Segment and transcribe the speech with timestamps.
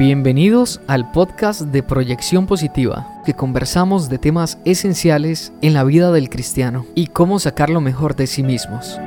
[0.00, 6.30] Bienvenidos al podcast de Proyección Positiva, que conversamos de temas esenciales en la vida del
[6.30, 8.98] cristiano y cómo sacar lo mejor de sí mismos.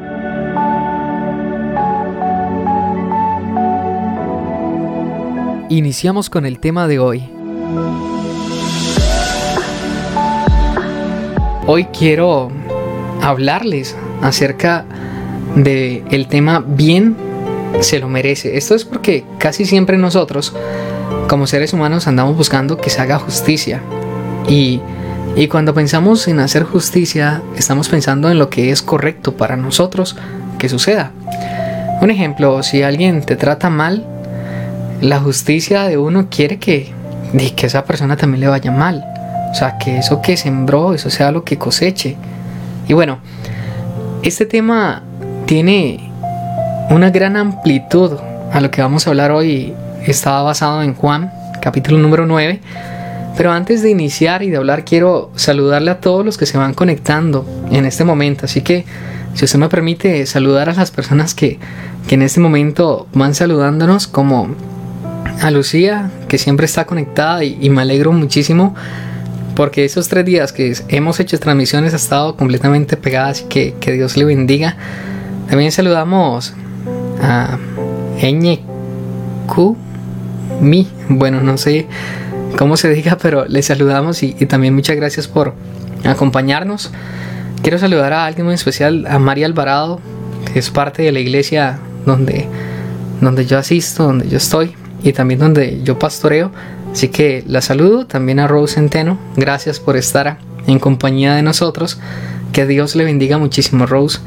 [5.69, 7.23] Iniciamos con el tema de hoy.
[11.65, 12.51] Hoy quiero
[13.19, 14.85] hablarles acerca
[15.55, 17.15] de el tema bien
[17.81, 18.57] se lo merece.
[18.57, 20.53] Esto es porque casi siempre nosotros,
[21.33, 23.81] como seres humanos, andamos buscando que se haga justicia.
[24.47, 24.81] Y,
[25.35, 30.15] y cuando pensamos en hacer justicia, estamos pensando en lo que es correcto para nosotros
[30.59, 31.11] que suceda.
[32.01, 34.05] Un ejemplo, si alguien te trata mal,
[35.01, 36.91] la justicia de uno quiere que,
[37.55, 39.03] que esa persona también le vaya mal.
[39.51, 42.15] O sea, que eso que sembró, eso sea lo que coseche.
[42.87, 43.17] Y bueno,
[44.21, 45.01] este tema
[45.47, 46.11] tiene
[46.91, 48.19] una gran amplitud
[48.51, 49.73] a lo que vamos a hablar hoy.
[50.05, 52.59] Estaba basado en Juan, capítulo número 9.
[53.37, 56.73] Pero antes de iniciar y de hablar, quiero saludarle a todos los que se van
[56.73, 58.45] conectando en este momento.
[58.45, 58.85] Así que,
[59.33, 61.57] si usted me permite, saludar a las personas que,
[62.07, 64.53] que en este momento van saludándonos, como
[65.41, 68.75] a Lucía, que siempre está conectada y, y me alegro muchísimo
[69.55, 73.91] porque esos tres días que hemos hecho transmisiones ha estado completamente pegada, así que que
[73.91, 74.75] Dios le bendiga.
[75.47, 76.53] También saludamos
[77.21, 77.57] a
[79.47, 79.77] Q
[80.61, 80.87] Mi.
[81.09, 81.87] Bueno, no sé
[82.57, 85.53] cómo se diga, pero le saludamos y, también muchas gracias por
[86.03, 86.91] acompañarnos.
[87.61, 89.99] Quiero saludar a alguien muy especial, a María Alvarado,
[90.51, 92.47] que es parte de la iglesia donde,
[93.21, 96.51] donde yo asisto, donde yo estoy y también donde yo pastoreo.
[96.91, 99.17] Así que la saludo también a Rose Centeno.
[99.35, 101.99] Gracias por estar en compañía de nosotros.
[102.51, 104.19] Que Dios le bendiga muchísimo, Rose.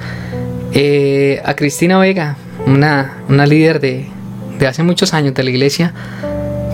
[0.72, 4.08] Eh, a Cristina Vega, una, una líder de,
[4.58, 5.92] de hace muchos años de la iglesia,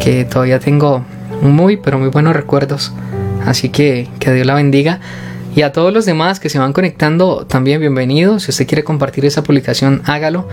[0.00, 1.04] que todavía tengo
[1.42, 2.92] muy, pero muy buenos recuerdos.
[3.46, 5.00] Así que que Dios la bendiga.
[5.54, 8.44] Y a todos los demás que se van conectando, también bienvenidos.
[8.44, 10.48] Si usted quiere compartir esa publicación, hágalo.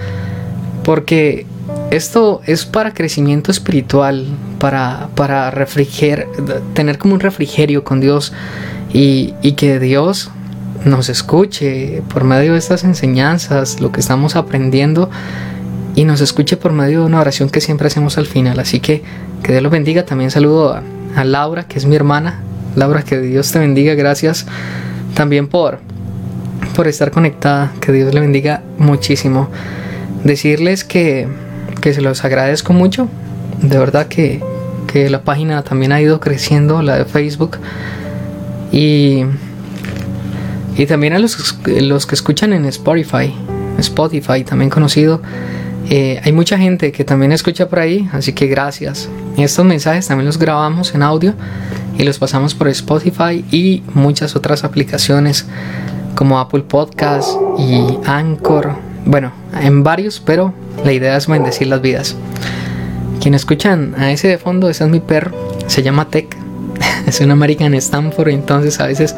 [0.83, 1.45] Porque
[1.91, 4.27] esto es para crecimiento espiritual,
[4.59, 6.27] para, para refriger,
[6.73, 8.33] tener como un refrigerio con Dios
[8.93, 10.31] y, y que Dios
[10.85, 15.09] nos escuche por medio de estas enseñanzas, lo que estamos aprendiendo
[15.99, 18.57] y nos escuche por medio de una oración que siempre hacemos al final.
[18.61, 19.03] Así que
[19.43, 20.05] que Dios los bendiga.
[20.05, 20.81] También saludo
[21.13, 22.39] a, Laura, que es mi hermana.
[22.77, 23.95] Laura, que Dios te bendiga.
[23.95, 24.45] Gracias
[25.13, 25.79] también por,
[26.73, 27.73] por estar conectada.
[27.81, 29.49] Que Dios le bendiga muchísimo.
[30.23, 31.27] Decirles que,
[31.81, 33.09] que se los agradezco mucho.
[33.61, 34.41] De verdad que,
[34.87, 37.57] que la página también ha ido creciendo, la de Facebook.
[38.71, 39.25] Y
[40.77, 43.33] y también a los, los que escuchan en Spotify,
[43.79, 45.21] Spotify también conocido.
[45.91, 49.09] Eh, hay mucha gente que también escucha por ahí, así que gracias.
[49.37, 51.33] Estos mensajes también los grabamos en audio
[51.97, 55.47] y los pasamos por Spotify y muchas otras aplicaciones
[56.13, 58.75] como Apple Podcast y Anchor.
[59.05, 60.53] Bueno, en varios, pero
[60.85, 62.15] la idea es bendecir las vidas.
[63.19, 65.31] Quienes escuchan a ese de fondo, ese es mi perro,
[65.65, 66.37] se llama Tech,
[67.07, 69.15] es un American Stanford, entonces a veces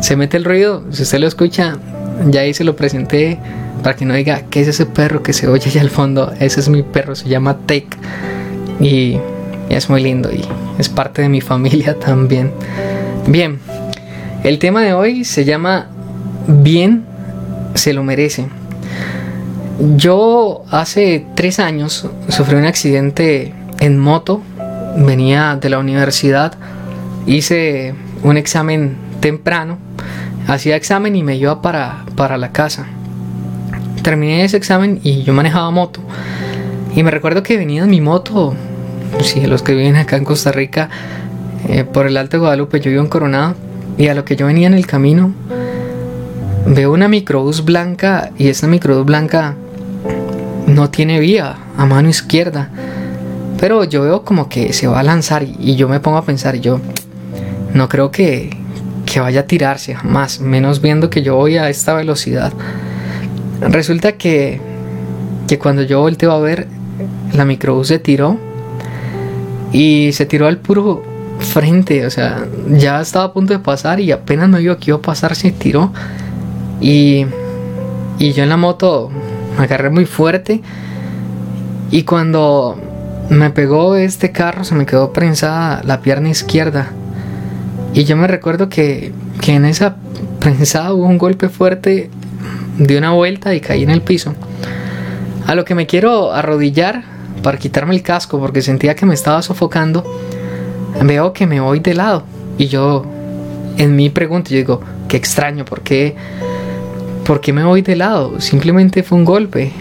[0.00, 1.76] se mete el ruido, si usted lo escucha,
[2.28, 3.40] ya ahí se lo presenté
[3.84, 6.32] para que no diga qué es ese perro que se oye allá al fondo.
[6.40, 7.84] Ese es mi perro, se llama Tech
[8.80, 9.18] y,
[9.68, 10.42] es muy lindo y
[10.78, 12.50] es parte de mi familia también.
[13.26, 13.60] Bien,
[14.42, 15.88] el tema de hoy se llama
[16.48, 17.04] Bien
[17.74, 18.46] se lo merece.
[19.96, 24.40] Yo hace tres años sufrí un accidente en moto,
[24.96, 26.54] venía de la universidad,
[27.26, 29.76] hice un examen temprano,
[30.46, 32.86] hacía examen y me iba para, para la casa.
[34.04, 36.00] Terminé ese examen y yo manejaba moto.
[36.94, 38.54] Y me recuerdo que venía en mi moto,
[39.22, 40.90] si los que viven acá en Costa Rica,
[41.70, 43.54] eh, por el Alto Guadalupe, yo vivo en Coronado,
[43.96, 45.32] y a lo que yo venía en el camino,
[46.66, 49.54] veo una microbús blanca y esta microbús blanca
[50.66, 52.68] no tiene vía a mano izquierda.
[53.58, 56.24] Pero yo veo como que se va a lanzar y, y yo me pongo a
[56.26, 56.78] pensar, yo
[57.72, 58.50] no creo que,
[59.06, 62.52] que vaya a tirarse, jamás, menos viendo que yo voy a esta velocidad.
[63.60, 64.60] Resulta que,
[65.48, 66.68] que cuando yo volteo a ver,
[67.32, 68.38] la microbús se tiró
[69.72, 71.02] y se tiró al puro
[71.38, 74.98] frente, o sea, ya estaba a punto de pasar y apenas me vio que iba
[74.98, 75.92] a pasar, se tiró.
[76.80, 77.26] Y,
[78.18, 79.10] y yo en la moto
[79.58, 80.62] me agarré muy fuerte
[81.90, 82.76] y cuando
[83.30, 86.92] me pegó este carro se me quedó prensada la pierna izquierda
[87.94, 89.12] y yo me recuerdo que,
[89.46, 89.96] en esa
[90.40, 92.10] prensada hubo un golpe fuerte,
[92.78, 94.34] de una vuelta y caí en el piso.
[95.46, 97.04] A lo que me quiero arrodillar
[97.42, 100.04] para quitarme el casco porque sentía que me estaba sofocando,
[101.02, 102.24] veo que me voy de lado.
[102.56, 103.04] Y yo,
[103.76, 106.16] en mi pregunta, yo digo, qué extraño, ¿por qué,
[107.26, 108.40] ¿por qué me voy de lado?
[108.40, 109.72] Simplemente fue un golpe.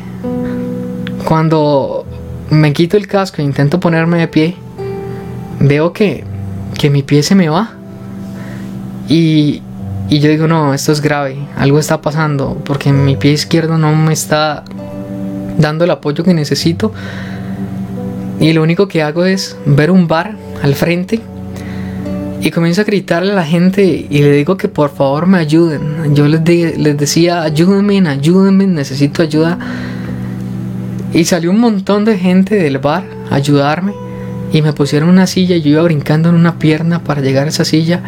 [1.25, 2.05] Cuando
[2.49, 4.55] me quito el casco e intento ponerme de pie,
[5.59, 6.25] veo que,
[6.77, 7.71] que mi pie se me va.
[9.07, 9.61] Y,
[10.13, 13.95] y yo digo, no, esto es grave, algo está pasando, porque mi pie izquierdo no
[13.95, 14.63] me está
[15.57, 16.93] dando el apoyo que necesito.
[18.39, 21.19] Y lo único que hago es ver un bar al frente
[22.41, 26.13] y comienzo a gritarle a la gente y le digo que por favor me ayuden.
[26.13, 29.57] Yo les, les decía, ayúdenme, ayúdenme, necesito ayuda.
[31.11, 33.93] Y salió un montón de gente del bar a ayudarme
[34.51, 37.49] y me pusieron una silla y yo iba brincando en una pierna para llegar a
[37.49, 38.03] esa silla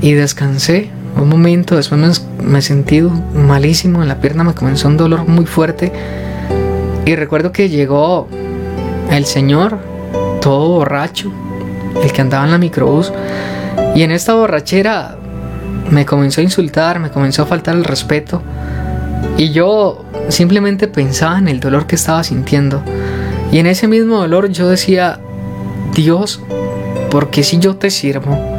[0.00, 5.26] y descansé un momento, después me, sentí malísimo en la pierna, me comenzó un dolor
[5.26, 5.92] muy fuerte.
[7.06, 8.28] Y recuerdo que llegó
[9.10, 9.78] el señor
[10.40, 11.32] todo borracho,
[12.02, 13.12] el que andaba en la microbús
[13.94, 15.16] y en esta borrachera
[15.90, 18.42] me comenzó a insultar, me comenzó a faltar el respeto.
[19.36, 22.82] Y yo simplemente pensaba en el dolor que estaba sintiendo.
[23.52, 25.20] Y en ese mismo dolor yo decía,
[25.94, 26.40] Dios,
[27.10, 28.53] porque si yo te sirvo?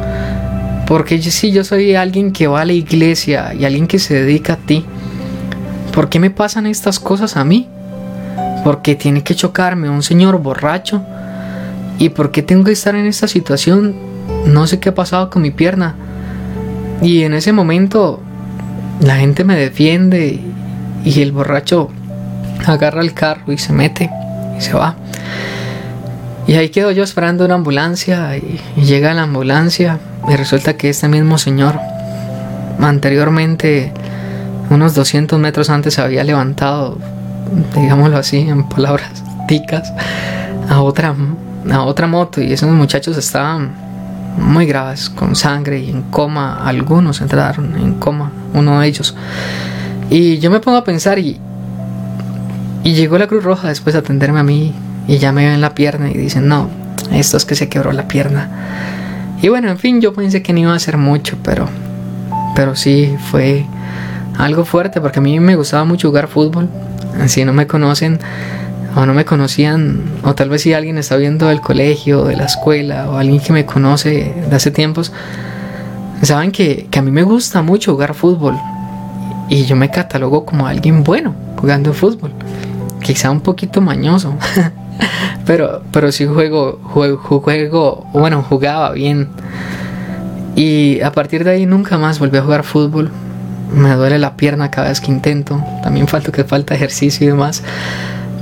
[0.86, 4.54] Porque si yo soy alguien que va a la iglesia y alguien que se dedica
[4.54, 4.84] a ti,
[5.92, 7.68] ¿por qué me pasan estas cosas a mí?
[8.62, 11.02] ¿Por qué tiene que chocarme un señor borracho?
[11.98, 13.94] ¿Y por qué tengo que estar en esta situación?
[14.46, 15.96] No sé qué ha pasado con mi pierna.
[17.02, 18.20] Y en ese momento
[19.00, 20.40] la gente me defiende
[21.04, 21.90] y el borracho
[22.64, 24.10] agarra el carro y se mete
[24.56, 24.96] y se va.
[26.46, 29.98] Y ahí quedo yo esperando una ambulancia y, llega la ambulancia
[30.28, 31.78] y resulta que este mismo señor
[32.80, 33.92] anteriormente,
[34.70, 36.98] unos 200 metros antes, había levantado,
[37.74, 39.92] digámoslo así, en palabras ticas,
[40.68, 41.14] a otra,
[41.70, 43.74] a otra moto y esos muchachos estaban
[44.38, 46.64] muy graves, con sangre y en coma.
[46.64, 49.16] Algunos entraron en coma, uno de ellos.
[50.10, 51.40] Y yo me pongo a pensar y,
[52.84, 54.72] y llegó la Cruz Roja después de atenderme a mí
[55.08, 56.68] y ya me ven la pierna y dicen, no,
[57.12, 58.48] esto es que se quebró la pierna.
[59.40, 61.68] Y bueno, en fin, yo pensé que no iba a hacer mucho, pero,
[62.54, 63.66] pero sí fue
[64.38, 66.68] algo fuerte porque a mí me gustaba mucho jugar fútbol.
[67.26, 68.18] Si no me conocen
[68.94, 72.44] o no me conocían, o tal vez si alguien está viendo del colegio, de la
[72.44, 75.12] escuela, o alguien que me conoce de hace tiempos,
[76.22, 78.58] saben que, que a mí me gusta mucho jugar fútbol.
[79.50, 82.32] Y yo me catalogo como alguien bueno jugando fútbol.
[83.02, 84.34] Quizá un poquito mañoso.
[85.46, 89.28] pero, pero sí juego, juego, bueno, jugaba bien.
[90.54, 93.10] Y a partir de ahí nunca más volví a jugar fútbol.
[93.74, 95.62] Me duele la pierna cada vez que intento.
[95.82, 97.62] También falta que falta ejercicio y demás.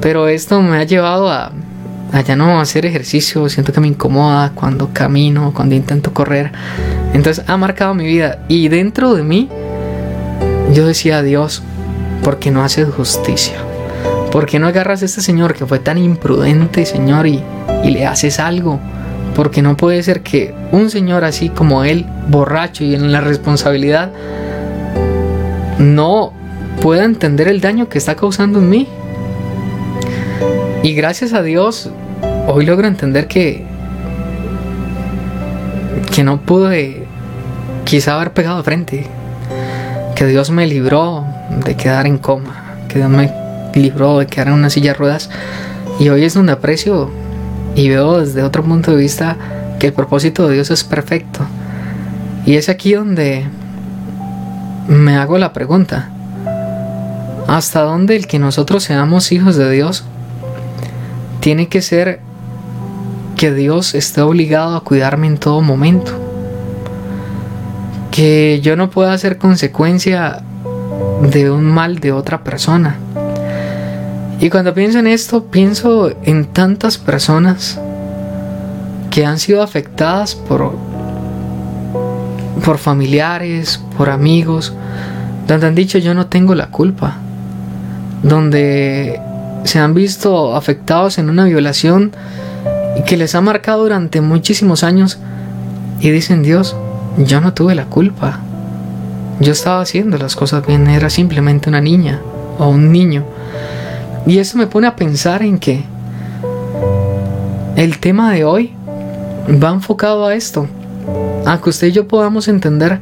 [0.01, 1.51] Pero esto me ha llevado a,
[2.13, 3.49] a ya no hacer ejercicio.
[3.49, 6.53] Siento que me incomoda cuando camino, cuando intento correr.
[7.15, 8.39] Entonces ha marcado mi vida.
[8.49, 9.49] Y dentro de mí,
[10.73, 11.63] yo decía, Dios,
[12.23, 13.57] ¿por qué no haces justicia?
[14.35, 17.41] ¿Por qué no agarras a este señor que fue tan imprudente, señor, y,
[17.85, 18.81] le haces algo?
[19.37, 24.11] Porque no puede ser que un señor así como él, borracho y en la responsabilidad,
[25.79, 26.33] no
[26.83, 28.89] pueda entender el daño que está causando en mí.
[30.83, 31.91] Y gracias a Dios,
[32.49, 33.65] hoy logro entender que
[36.13, 37.07] que no pude
[37.85, 39.07] quizá haber pegado frente.
[40.17, 41.25] Que Dios me libró
[41.65, 42.65] de quedar en coma.
[42.89, 43.44] Que Dios me
[43.75, 45.31] libró de quedar en una silla de ruedas.
[45.99, 47.11] Y hoy es donde aprecio
[47.75, 49.37] y veo desde otro punto de vista
[49.79, 51.41] que el propósito de Dios es perfecto.
[52.47, 53.47] Y es aquí donde
[54.89, 56.11] me hago la pregunta.
[57.47, 60.05] ¿Hasta dónde el que nosotros seamos hijos de Dios
[61.41, 62.21] tiene que ser
[63.37, 66.13] que Dios esté obligado a cuidarme en todo momento?
[68.11, 70.43] Que yo no pueda ser consecuencia
[71.23, 72.99] de un mal de otra persona.
[74.45, 77.81] Y cuando pienso en esto, pienso en tantas personas
[79.11, 80.77] que han sido afectadas por,
[82.63, 84.75] por familiares, por amigos,
[85.49, 87.17] donde han dicho yo no tengo la culpa,
[88.23, 89.19] donde
[89.65, 92.13] se han visto afectados en una violación
[93.07, 95.21] que les ha marcado durante muchísimos años
[96.01, 96.77] y dicen Dios,
[97.17, 98.41] yo no tuve la culpa,
[99.41, 102.21] yo estaba haciendo las cosas bien, era simplemente una niña
[102.59, 103.25] o un niño.
[104.27, 105.85] Y eso me pone a pensar en que
[107.77, 108.73] el tema de hoy
[109.63, 110.67] va enfocado a esto,
[111.45, 113.01] a que usted y yo podamos entender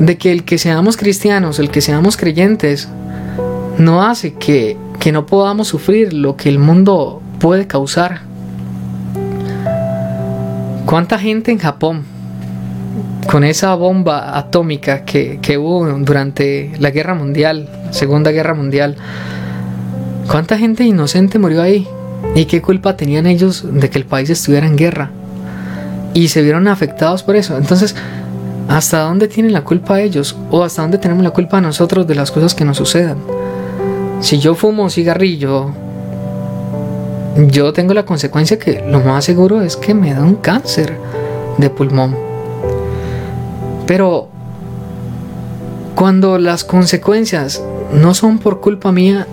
[0.00, 2.88] de que el que seamos cristianos, el que seamos creyentes,
[3.78, 8.20] no hace que, que no podamos sufrir lo que el mundo puede causar.
[10.86, 12.04] ¿Cuánta gente en Japón,
[13.30, 18.96] con esa bomba atómica que, que hubo durante la guerra mundial, Segunda Guerra Mundial,
[20.28, 21.88] cuánta gente inocente murió ahí?
[22.34, 25.10] ¿Y qué culpa tenían ellos de que el país estuviera en guerra?
[26.14, 27.56] Y se vieron afectados por eso.
[27.56, 27.94] Entonces,
[28.68, 30.36] ¿hasta dónde tienen la culpa ellos?
[30.50, 33.18] ¿O hasta dónde tenemos la culpa nosotros de las cosas que nos sucedan?
[34.20, 35.72] Si yo fumo un cigarrillo,
[37.48, 40.96] yo tengo la consecuencia que lo más seguro es que me da un cáncer
[41.58, 42.16] de pulmón.
[43.86, 44.28] Pero
[45.94, 49.26] cuando las consecuencias no son por culpa mía,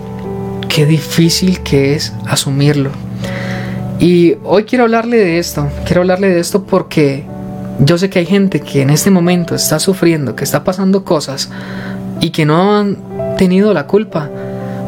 [0.74, 2.90] qué difícil que es asumirlo.
[4.00, 7.24] Y hoy quiero hablarle de esto, quiero hablarle de esto porque
[7.78, 11.48] yo sé que hay gente que en este momento está sufriendo, que está pasando cosas
[12.20, 12.98] y que no han
[13.38, 14.28] tenido la culpa.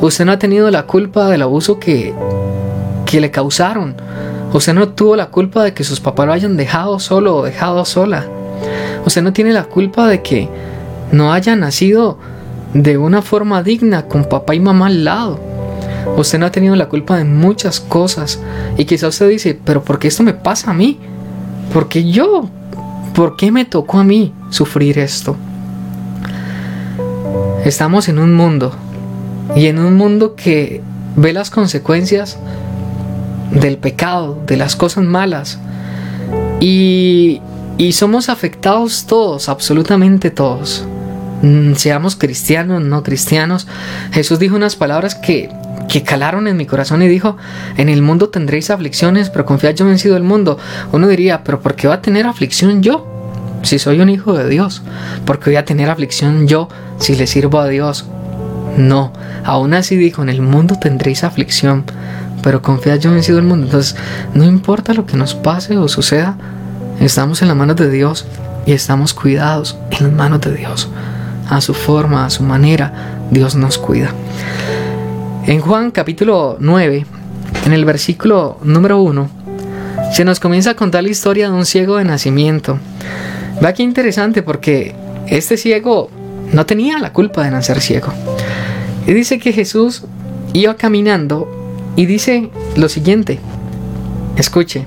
[0.00, 2.12] Usted no ha tenido la culpa del abuso que,
[3.04, 3.94] que le causaron.
[4.52, 7.84] Usted no tuvo la culpa de que sus papás lo hayan dejado solo o dejado
[7.84, 8.26] sola.
[9.06, 10.48] Usted no tiene la culpa de que
[11.12, 12.18] no haya nacido
[12.74, 15.55] de una forma digna con papá y mamá al lado.
[16.16, 18.40] Usted no ha tenido la culpa de muchas cosas.
[18.78, 20.98] Y quizá usted dice, pero ¿por qué esto me pasa a mí?
[21.72, 22.48] ¿Por qué yo?
[23.14, 25.36] ¿Por qué me tocó a mí sufrir esto?
[27.64, 28.72] Estamos en un mundo.
[29.54, 30.82] Y en un mundo que
[31.16, 32.38] ve las consecuencias
[33.50, 35.58] del pecado, de las cosas malas.
[36.60, 37.40] Y,
[37.78, 40.84] y somos afectados todos, absolutamente todos.
[41.42, 43.66] Mm, seamos cristianos, no cristianos.
[44.12, 45.50] Jesús dijo unas palabras que
[46.02, 47.36] calaron en mi corazón y dijo,
[47.76, 50.58] en el mundo tendréis aflicciones, pero confiad yo he vencido el mundo.
[50.92, 53.06] Uno diría, pero ¿por qué va a tener aflicción yo?
[53.62, 54.82] Si soy un hijo de Dios,
[55.24, 58.04] ¿por qué voy a tener aflicción yo si le sirvo a Dios?
[58.76, 59.12] No,
[59.44, 61.84] aún así dijo, en el mundo tendréis aflicción,
[62.42, 63.66] pero confiad yo he vencido el mundo.
[63.66, 63.96] Entonces,
[64.34, 66.36] no importa lo que nos pase o suceda,
[67.00, 68.26] estamos en las manos de Dios
[68.66, 70.88] y estamos cuidados en las manos de Dios.
[71.48, 72.92] A su forma, a su manera,
[73.30, 74.10] Dios nos cuida.
[75.46, 77.06] En Juan capítulo 9,
[77.66, 79.30] en el versículo número 1,
[80.12, 82.80] se nos comienza a contar la historia de un ciego de nacimiento.
[83.64, 84.96] Va qué interesante porque
[85.28, 86.10] este ciego
[86.52, 88.08] no tenía la culpa de nacer ciego.
[89.06, 90.02] Y dice que Jesús
[90.52, 91.48] iba caminando
[91.94, 93.38] y dice lo siguiente.
[94.36, 94.84] Escuche,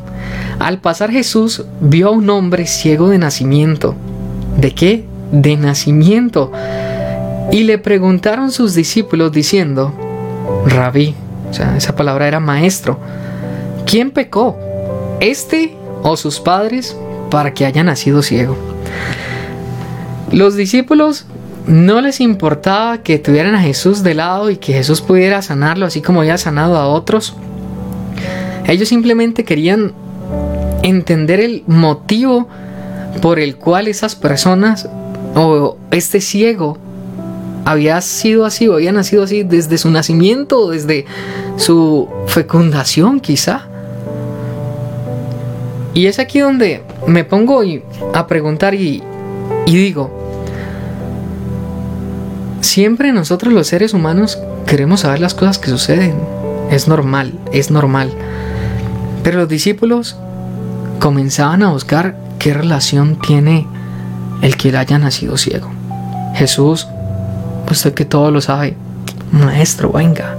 [0.59, 3.95] al pasar Jesús vio a un hombre ciego de nacimiento.
[4.57, 5.05] ¿De qué?
[5.31, 6.51] De nacimiento.
[7.49, 9.93] Y le preguntaron sus discípulos diciendo,
[10.65, 11.15] rabí,
[11.49, 12.99] o sea, esa palabra era maestro.
[13.85, 14.57] ¿Quién pecó?
[15.19, 16.95] ¿Este o sus padres
[17.29, 18.55] para que haya nacido ciego?
[20.31, 21.25] Los discípulos
[21.65, 26.01] no les importaba que tuvieran a Jesús de lado y que Jesús pudiera sanarlo así
[26.01, 27.35] como había sanado a otros.
[28.65, 29.93] Ellos simplemente querían
[30.83, 32.47] entender el motivo
[33.21, 34.87] por el cual esas personas
[35.35, 36.77] o este ciego
[37.65, 41.05] había sido así o había nacido así desde su nacimiento, desde
[41.57, 43.67] su fecundación quizá.
[45.93, 47.61] Y es aquí donde me pongo
[48.13, 49.03] a preguntar y,
[49.65, 50.11] y digo,
[52.61, 56.15] siempre nosotros los seres humanos queremos saber las cosas que suceden.
[56.71, 58.11] Es normal, es normal.
[59.23, 60.15] Pero los discípulos
[60.99, 63.67] comenzaban a buscar qué relación tiene
[64.41, 65.69] el que haya nacido ciego.
[66.35, 66.87] Jesús
[67.69, 68.75] Usted que todo lo sabe,
[69.31, 70.35] maestro, venga,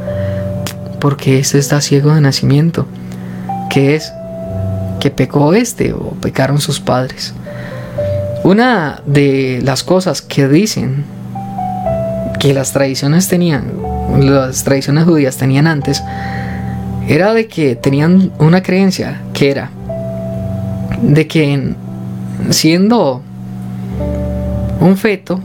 [1.00, 2.86] porque este está ciego de nacimiento.
[3.70, 4.12] ¿Qué es?
[4.98, 7.32] ¿Que pecó este o pecaron sus padres?
[8.42, 11.04] Una de las cosas que dicen
[12.40, 13.70] que las tradiciones tenían,
[14.18, 16.02] las tradiciones judías tenían antes,
[17.06, 19.70] era de que tenían una creencia que era
[21.02, 21.74] de que
[22.50, 23.22] siendo
[24.80, 25.40] un feto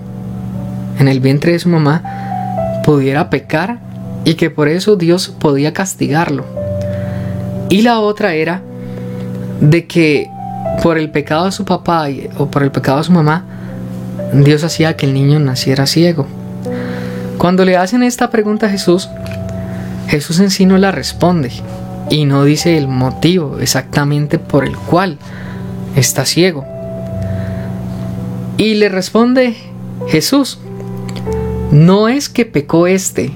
[0.99, 3.79] en el vientre de su mamá pudiera pecar
[4.23, 6.45] y que por eso Dios podía castigarlo.
[7.69, 8.61] Y la otra era
[9.59, 10.29] de que
[10.83, 13.45] por el pecado de su papá o por el pecado de su mamá,
[14.33, 16.27] Dios hacía que el niño naciera ciego.
[17.37, 19.09] Cuando le hacen esta pregunta a Jesús,
[20.07, 21.51] Jesús en sí no la responde
[22.09, 25.17] y no dice el motivo exactamente por el cual
[25.95, 26.65] está ciego.
[28.57, 29.55] Y le responde
[30.07, 30.59] Jesús,
[31.75, 33.31] no es que pecó éste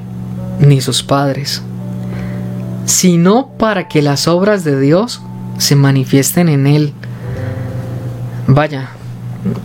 [0.60, 1.62] ni sus padres,
[2.86, 5.22] sino para que las obras de Dios
[5.58, 6.94] se manifiesten en él.
[8.48, 8.90] Vaya,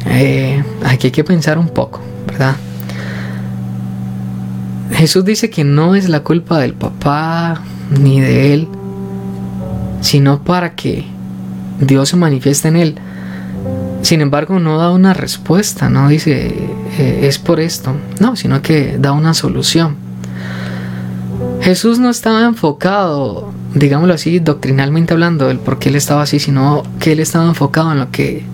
[0.07, 2.57] eh, aquí hay que pensar un poco, ¿verdad?
[4.93, 8.69] Jesús dice que no es la culpa del papá ni de él
[10.05, 11.07] sino para que
[11.81, 12.99] Dios se manifieste en él.
[14.03, 16.53] Sin embargo, no da una respuesta, no dice
[16.99, 19.97] eh, es por esto, no, sino que da una solución.
[21.63, 26.83] Jesús no estaba enfocado, digámoslo así, doctrinalmente hablando, del por qué él estaba así, sino
[27.01, 28.45] que él estaba enfocado en lo que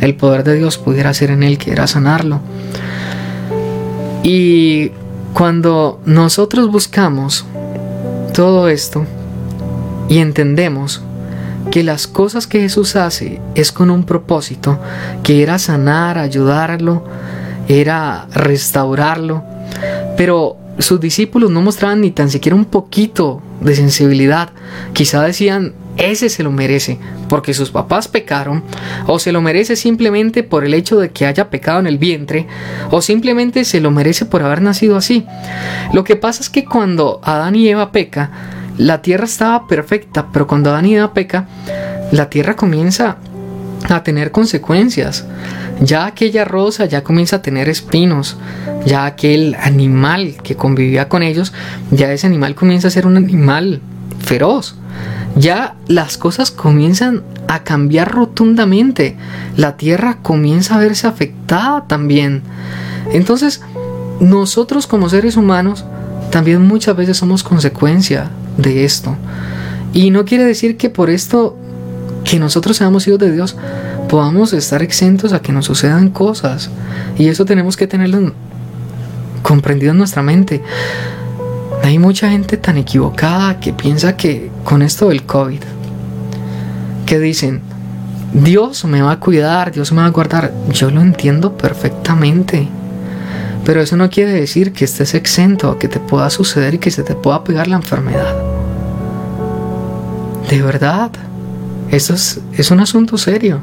[0.00, 2.40] el poder de Dios pudiera hacer en él, que era sanarlo.
[4.24, 4.90] Y
[5.34, 7.44] cuando nosotros buscamos
[8.34, 9.06] todo esto
[10.08, 11.02] y entendemos
[11.70, 14.78] que las cosas que Jesús hace es con un propósito,
[15.22, 17.04] que era sanar, ayudarlo,
[17.68, 19.44] era restaurarlo,
[20.16, 24.50] pero sus discípulos no mostraban ni tan siquiera un poquito de sensibilidad.
[24.92, 26.98] Quizá decían, ese se lo merece
[27.28, 28.62] porque sus papás pecaron,
[29.06, 32.46] o se lo merece simplemente por el hecho de que haya pecado en el vientre,
[32.90, 35.26] o simplemente se lo merece por haber nacido así.
[35.92, 38.30] Lo que pasa es que cuando Adán y Eva peca,
[38.78, 41.46] la tierra estaba perfecta, pero cuando Adán y peca,
[42.12, 43.16] la tierra comienza
[43.88, 45.26] a tener consecuencias.
[45.80, 48.36] Ya aquella rosa ya comienza a tener espinos,
[48.86, 51.52] ya aquel animal que convivía con ellos,
[51.90, 53.80] ya ese animal comienza a ser un animal
[54.20, 54.76] feroz.
[55.34, 59.16] Ya las cosas comienzan a cambiar rotundamente.
[59.56, 62.42] La tierra comienza a verse afectada también.
[63.12, 63.60] Entonces,
[64.20, 65.84] nosotros como seres humanos
[66.30, 69.16] también muchas veces somos consecuencia de esto.
[69.94, 71.56] Y no quiere decir que por esto
[72.24, 73.56] que nosotros seamos hijos de Dios
[74.08, 76.70] podamos estar exentos a que nos sucedan cosas.
[77.16, 78.32] Y eso tenemos que tenerlo
[79.42, 80.62] comprendido en nuestra mente.
[81.82, 85.60] Hay mucha gente tan equivocada que piensa que con esto del COVID,
[87.06, 87.62] que dicen,
[88.32, 90.52] Dios me va a cuidar, Dios me va a guardar.
[90.70, 92.68] Yo lo entiendo perfectamente.
[93.68, 97.02] Pero eso no quiere decir que estés exento que te pueda suceder y que se
[97.02, 98.34] te pueda pegar la enfermedad.
[100.48, 101.10] De verdad,
[101.90, 103.60] eso es, es un asunto serio.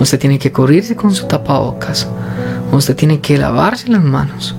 [0.00, 2.08] Usted tiene que cubrirse con su tapabocas.
[2.72, 4.56] Usted tiene que lavarse las manos.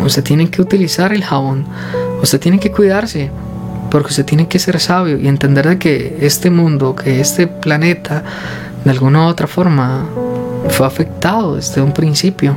[0.00, 1.64] Usted tiene que utilizar el jabón.
[2.22, 3.32] Usted tiene que cuidarse.
[3.90, 8.22] Porque usted tiene que ser sabio y entender de que este mundo, que este planeta,
[8.84, 10.06] de alguna u otra forma,
[10.68, 12.56] fue afectado desde un principio.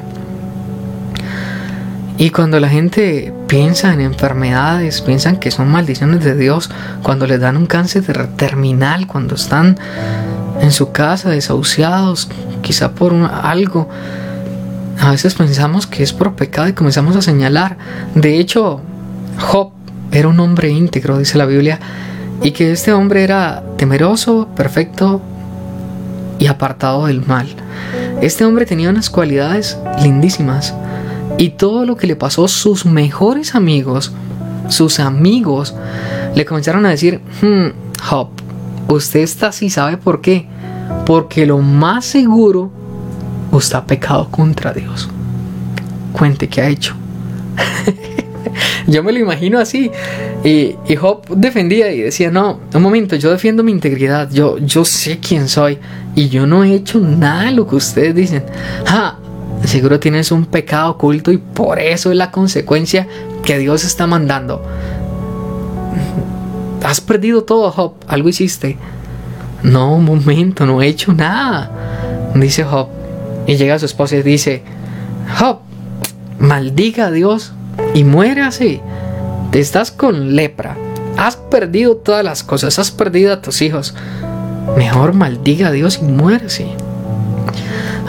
[2.17, 6.69] Y cuando la gente piensa en enfermedades, piensan que son maldiciones de Dios,
[7.01, 9.77] cuando les dan un cáncer terminal, cuando están
[10.61, 12.29] en su casa desahuciados,
[12.61, 13.89] quizá por algo,
[14.99, 17.77] a veces pensamos que es por pecado y comenzamos a señalar.
[18.13, 18.81] De hecho,
[19.39, 19.71] Job
[20.11, 21.79] era un hombre íntegro, dice la Biblia,
[22.43, 25.21] y que este hombre era temeroso, perfecto
[26.37, 27.47] y apartado del mal.
[28.21, 30.75] Este hombre tenía unas cualidades lindísimas
[31.43, 34.13] y todo lo que le pasó, sus mejores amigos,
[34.69, 35.75] sus amigos,
[36.35, 37.67] le comenzaron a decir, hmm,
[38.09, 38.29] Hop,
[38.87, 40.47] usted está así, ¿sabe por qué?
[41.05, 42.71] Porque lo más seguro,
[43.51, 45.09] usted ha pecado contra Dios.
[46.13, 46.95] Cuente qué ha hecho.
[48.87, 49.91] yo me lo imagino así.
[50.45, 50.97] Y, y
[51.35, 55.77] defendía y decía, no, un momento, yo defiendo mi integridad, yo, yo sé quién soy
[56.15, 58.45] y yo no he hecho nada de lo que ustedes dicen.
[58.87, 59.17] Ah,
[59.65, 63.07] Seguro tienes un pecado oculto y por eso es la consecuencia
[63.43, 64.63] que Dios está mandando.
[66.83, 67.93] Has perdido todo, Job.
[68.07, 68.77] Algo hiciste.
[69.63, 72.31] No, un momento, no he hecho nada.
[72.35, 72.89] Dice Job.
[73.47, 74.63] Y llega su esposa y dice,
[75.39, 75.59] Job,
[76.39, 77.53] maldiga a Dios
[77.93, 78.81] y muere así.
[79.51, 80.75] Te estás con lepra.
[81.17, 82.79] Has perdido todas las cosas.
[82.79, 83.95] Has perdido a tus hijos.
[84.77, 86.67] Mejor maldiga a Dios y muere así.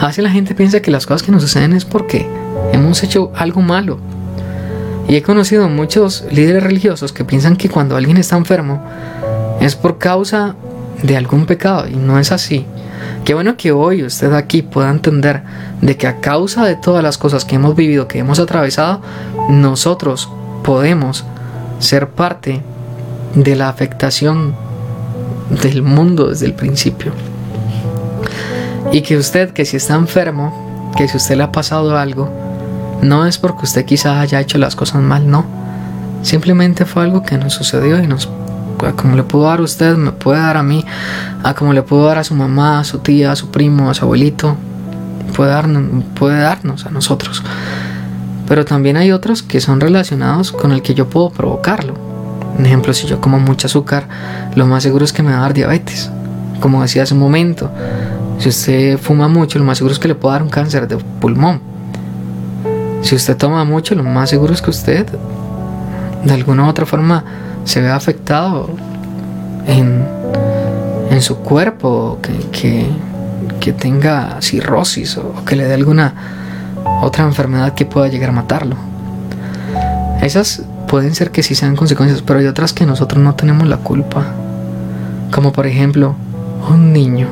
[0.01, 2.27] Veces la gente piensa que las cosas que nos suceden es porque
[2.73, 3.99] hemos hecho algo malo.
[5.07, 8.81] Y he conocido muchos líderes religiosos que piensan que cuando alguien está enfermo
[9.61, 10.55] es por causa
[11.01, 12.65] de algún pecado y no es así.
[13.23, 15.43] Qué bueno que hoy usted aquí pueda entender
[15.81, 19.01] de que a causa de todas las cosas que hemos vivido, que hemos atravesado,
[19.49, 20.29] nosotros
[20.63, 21.25] podemos
[21.79, 22.61] ser parte
[23.35, 24.55] de la afectación
[25.49, 27.11] del mundo desde el principio.
[28.95, 32.31] Y que usted, que si está enfermo, que si usted le ha pasado algo,
[33.01, 35.43] no es porque usted quizás haya hecho las cosas mal, no.
[36.21, 38.29] Simplemente fue algo que nos sucedió y nos,
[38.95, 40.85] como le pudo dar a usted, me puede dar a mí,
[41.43, 43.93] a como le pudo dar a su mamá, a su tía, a su primo, a
[43.93, 44.55] su abuelito,
[45.35, 47.43] puede darnos, puede darnos a nosotros.
[48.47, 51.95] Pero también hay otros que son relacionados con el que yo puedo provocarlo.
[52.55, 54.07] Por ejemplo, si yo como mucho azúcar,
[54.55, 56.09] lo más seguro es que me va a dar diabetes.
[56.61, 57.69] Como decía hace un momento,
[58.37, 60.97] si usted fuma mucho, lo más seguro es que le pueda dar un cáncer de
[60.97, 61.61] pulmón.
[63.01, 65.07] Si usted toma mucho, lo más seguro es que usted
[66.23, 67.23] de alguna u otra forma
[67.63, 68.69] se vea afectado
[69.67, 70.03] en,
[71.11, 72.19] en su cuerpo,
[72.51, 72.87] que,
[73.59, 76.13] que tenga cirrosis o que le dé alguna
[77.01, 78.75] otra enfermedad que pueda llegar a matarlo.
[80.21, 83.77] Esas pueden ser que sí sean consecuencias, pero hay otras que nosotros no tenemos la
[83.77, 84.25] culpa.
[85.31, 86.15] Como por ejemplo,
[86.69, 87.27] un niño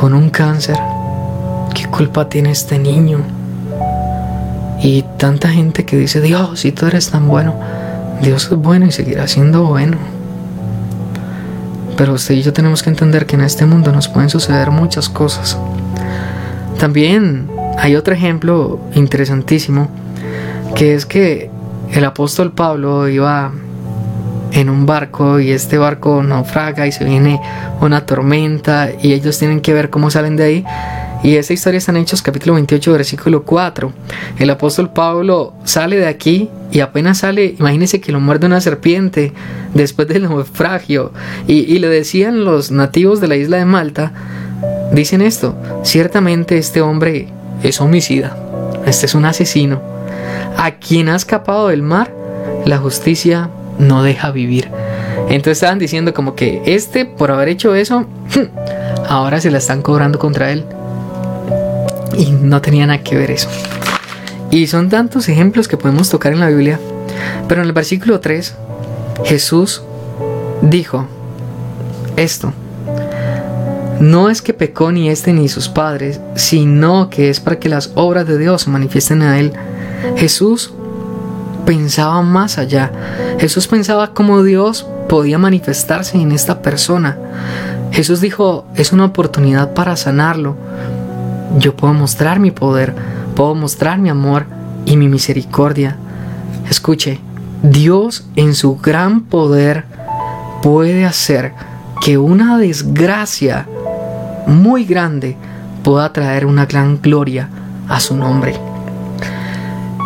[0.00, 0.78] con un cáncer.
[1.74, 3.18] ¿Qué culpa tiene este niño?
[4.82, 7.54] Y tanta gente que dice, Dios, si tú eres tan bueno,
[8.22, 9.98] Dios es bueno y seguirá siendo bueno.
[11.98, 15.10] Pero usted y yo tenemos que entender que en este mundo nos pueden suceder muchas
[15.10, 15.58] cosas.
[16.78, 19.90] También hay otro ejemplo interesantísimo,
[20.76, 21.50] que es que
[21.92, 23.52] el apóstol Pablo iba
[24.52, 27.40] en un barco y este barco naufraga y se viene
[27.80, 30.64] una tormenta y ellos tienen que ver cómo salen de ahí
[31.22, 33.92] y esa historia está en Hechos capítulo 28, versículo 4.
[34.38, 39.34] El apóstol Pablo sale de aquí y apenas sale, imagínense que lo muerde una serpiente
[39.74, 41.12] después del naufragio.
[41.46, 44.12] Y, y le decían los nativos de la isla de Malta,
[44.92, 47.28] dicen esto, ciertamente este hombre
[47.62, 48.34] es homicida,
[48.86, 49.82] este es un asesino.
[50.56, 52.14] A quien ha escapado del mar,
[52.64, 54.68] la justicia no deja vivir.
[55.28, 58.06] Entonces estaban diciendo como que este, por haber hecho eso,
[59.08, 60.64] ahora se la están cobrando contra él.
[62.16, 63.48] Y no tenía nada que ver eso.
[64.50, 66.78] Y son tantos ejemplos que podemos tocar en la Biblia.
[67.48, 68.54] Pero en el versículo 3,
[69.24, 69.82] Jesús
[70.62, 71.06] dijo
[72.16, 72.52] esto.
[74.00, 77.92] No es que pecó ni este ni sus padres, sino que es para que las
[77.94, 79.52] obras de Dios se manifiesten a él.
[80.16, 80.72] Jesús
[81.64, 82.90] pensaba más allá.
[83.38, 87.18] Jesús pensaba cómo Dios podía manifestarse en esta persona.
[87.92, 90.56] Jesús dijo, es una oportunidad para sanarlo,
[91.58, 92.94] yo puedo mostrar mi poder,
[93.34, 94.46] puedo mostrar mi amor
[94.84, 95.96] y mi misericordia.
[96.68, 97.20] Escuche,
[97.62, 99.84] Dios en su gran poder
[100.62, 101.52] puede hacer
[102.00, 103.66] que una desgracia
[104.46, 105.36] muy grande
[105.82, 107.48] pueda traer una gran gloria
[107.88, 108.69] a su nombre.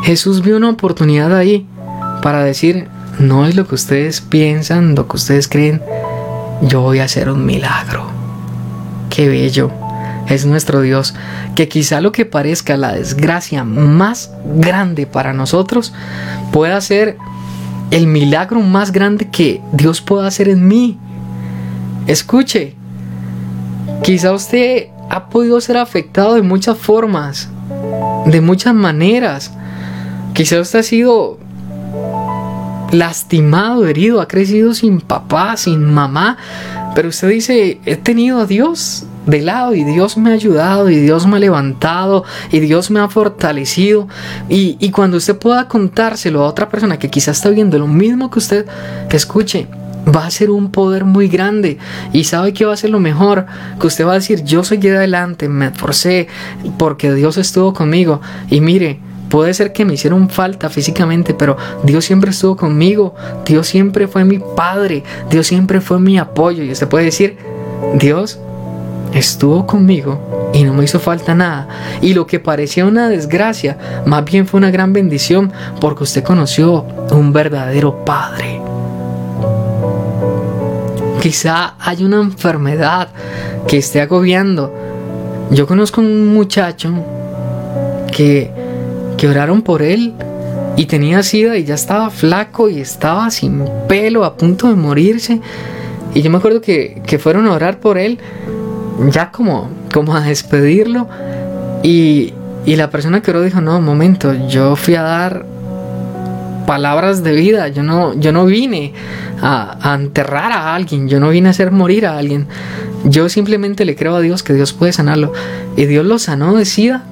[0.05, 1.67] Jesús vio una oportunidad ahí
[2.21, 2.88] para decir,
[3.19, 5.81] no es lo que ustedes piensan, lo que ustedes creen,
[6.61, 8.07] yo voy a hacer un milagro.
[9.09, 9.71] Qué bello
[10.29, 11.14] es nuestro Dios,
[11.55, 15.95] que quizá lo que parezca la desgracia más grande para nosotros
[16.53, 17.17] pueda ser
[17.90, 20.99] el milagro más grande que Dios pueda hacer en mí.
[22.07, 22.75] Escuche,
[24.03, 27.49] quizá usted ha podido ser afectado de muchas formas,
[28.27, 29.51] de muchas maneras.
[30.35, 31.38] Quizá usted ha sido
[32.90, 36.37] lastimado, herido, ha crecido sin papá, sin mamá,
[36.94, 40.97] pero usted dice, he tenido a Dios de lado y Dios me ha ayudado y
[40.97, 44.09] Dios me ha levantado y Dios me ha fortalecido.
[44.49, 48.29] Y, y cuando usted pueda contárselo a otra persona que quizás está viendo lo mismo
[48.29, 48.66] que usted,
[49.11, 49.68] escuche,
[50.05, 51.79] va a ser un poder muy grande
[52.12, 53.47] y sabe que va a ser lo mejor
[53.81, 56.29] que usted va a decir yo soy de adelante me esforcé
[56.77, 58.20] porque Dios estuvo conmigo
[58.51, 63.15] y mire Puede ser que me hicieron falta físicamente, pero Dios siempre estuvo conmigo.
[63.45, 65.03] Dios siempre fue mi padre.
[65.31, 66.63] Dios siempre fue mi apoyo.
[66.63, 67.37] Y usted puede decir,
[67.95, 68.39] Dios
[69.13, 71.69] estuvo conmigo y no me hizo falta nada.
[72.01, 76.85] Y lo que parecía una desgracia, más bien fue una gran bendición porque usted conoció
[77.11, 78.61] un verdadero padre.
[81.21, 83.09] Quizá hay una enfermedad
[83.67, 84.73] que esté agobiando.
[85.51, 86.93] Yo conozco un muchacho
[88.13, 88.51] que
[89.16, 90.14] que oraron por él
[90.77, 95.40] y tenía sida y ya estaba flaco y estaba sin pelo, a punto de morirse.
[96.14, 98.18] Y yo me acuerdo que, fueron a orar por él,
[99.11, 101.09] ya como, como a despedirlo.
[101.83, 102.35] Y,
[102.66, 105.44] la persona que oró dijo, no, un momento, yo fui a dar
[106.66, 108.94] palabras de vida, yo no, yo no vine
[109.42, 112.46] a, a enterrar a alguien, yo no vine a hacer morir a alguien.
[113.05, 115.33] Yo simplemente le creo a Dios que Dios puede sanarlo.
[115.77, 117.05] Y Dios lo sanó de sida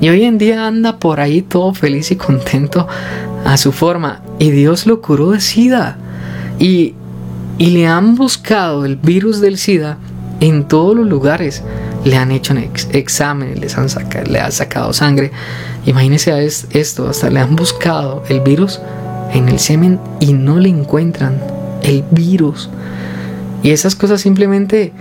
[0.00, 2.86] y hoy en día anda por ahí todo feliz y contento
[3.44, 4.20] a su forma.
[4.38, 5.96] Y Dios lo curó de SIDA.
[6.58, 6.94] Y,
[7.58, 9.98] y le han buscado el virus del SIDA
[10.40, 11.62] en todos los lugares.
[12.04, 12.54] Le han hecho
[12.92, 13.88] exámenes, les han
[14.30, 15.32] le han sacado sangre.
[15.86, 18.80] Imagínense a esto, hasta le han buscado el virus
[19.32, 21.40] en el semen y no le encuentran
[21.82, 22.68] el virus.
[23.62, 24.92] Y esas cosas simplemente,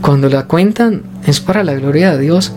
[0.00, 2.52] cuando la cuentan, es para la gloria de Dios.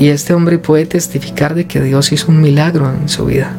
[0.00, 3.52] Y este hombre puede testificar de que Dios hizo un milagro en su vida.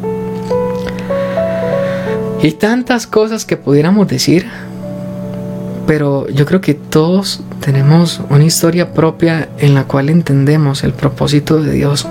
[2.42, 4.48] Y tantas cosas que pudiéramos decir,
[5.86, 11.62] pero yo creo que todos tenemos una historia propia en la cual entendemos el propósito
[11.62, 12.08] de Dios.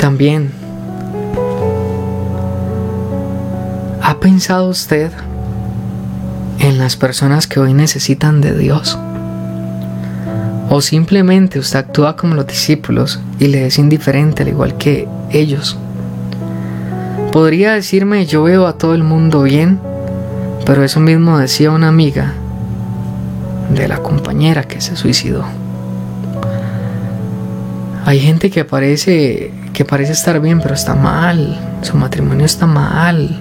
[0.00, 0.50] También,
[4.02, 5.12] ¿ha pensado usted
[6.58, 8.98] en las personas que hoy necesitan de Dios?
[10.76, 15.78] ¿O simplemente usted actúa como los discípulos y le es indiferente al igual que ellos?
[17.30, 19.78] Podría decirme yo veo a todo el mundo bien,
[20.66, 22.32] pero eso mismo decía una amiga
[23.70, 25.44] de la compañera que se suicidó.
[28.04, 31.56] Hay gente que parece que parece estar bien, pero está mal.
[31.82, 33.40] Su matrimonio está mal.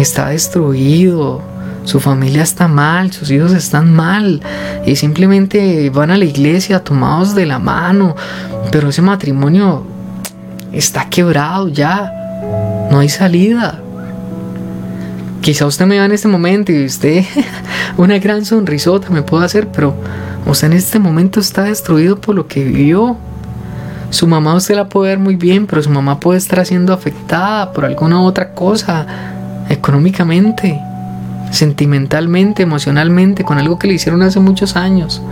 [0.00, 1.40] Está destruido.
[1.88, 4.42] Su familia está mal, sus hijos están mal
[4.84, 8.14] y simplemente van a la iglesia tomados de la mano,
[8.70, 9.86] pero ese matrimonio
[10.70, 12.12] está quebrado ya,
[12.90, 13.80] no hay salida.
[15.40, 17.24] Quizá usted me vea en este momento y usted
[17.96, 19.94] una gran sonrisota me puede hacer, pero
[20.44, 23.16] usted en este momento está destruido por lo que vivió.
[24.10, 27.72] Su mamá usted la puede ver muy bien, pero su mamá puede estar siendo afectada
[27.72, 29.06] por alguna otra cosa
[29.70, 30.82] económicamente,
[31.50, 35.22] sentimentalmente, emocionalmente, con algo que le hicieron hace muchos años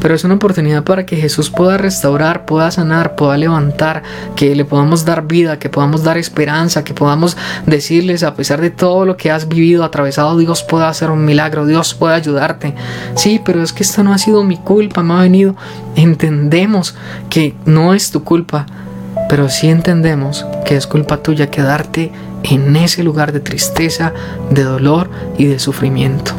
[0.00, 4.02] pero es una oportunidad para que Jesús pueda restaurar, pueda sanar, pueda levantar,
[4.34, 8.70] que le podamos dar vida, que podamos dar esperanza, que podamos decirles a pesar de
[8.70, 12.74] todo lo que has vivido, atravesado, Dios puede hacer un milagro, Dios puede ayudarte.
[13.14, 15.56] Sí, pero es que esto no ha sido mi culpa, me ha venido.
[15.96, 16.94] Entendemos
[17.30, 18.66] que no es tu culpa,
[19.28, 22.12] pero sí entendemos que es culpa tuya quedarte
[22.48, 24.12] en ese lugar de tristeza,
[24.50, 26.32] de dolor y de sufrimiento.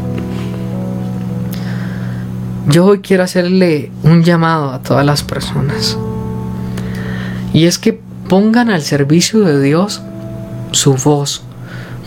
[2.67, 5.97] Yo hoy quiero hacerle un llamado a todas las personas.
[7.53, 10.01] Y es que pongan al servicio de Dios
[10.71, 11.43] su voz.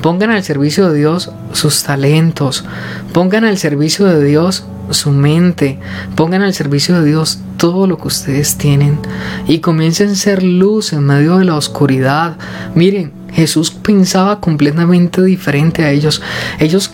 [0.03, 2.65] Pongan al servicio de Dios sus talentos.
[3.13, 5.79] Pongan al servicio de Dios su mente.
[6.15, 8.99] Pongan al servicio de Dios todo lo que ustedes tienen.
[9.47, 12.37] Y comiencen a ser luz en medio de la oscuridad.
[12.75, 16.23] Miren, Jesús pensaba completamente diferente a ellos.
[16.59, 16.91] Ellos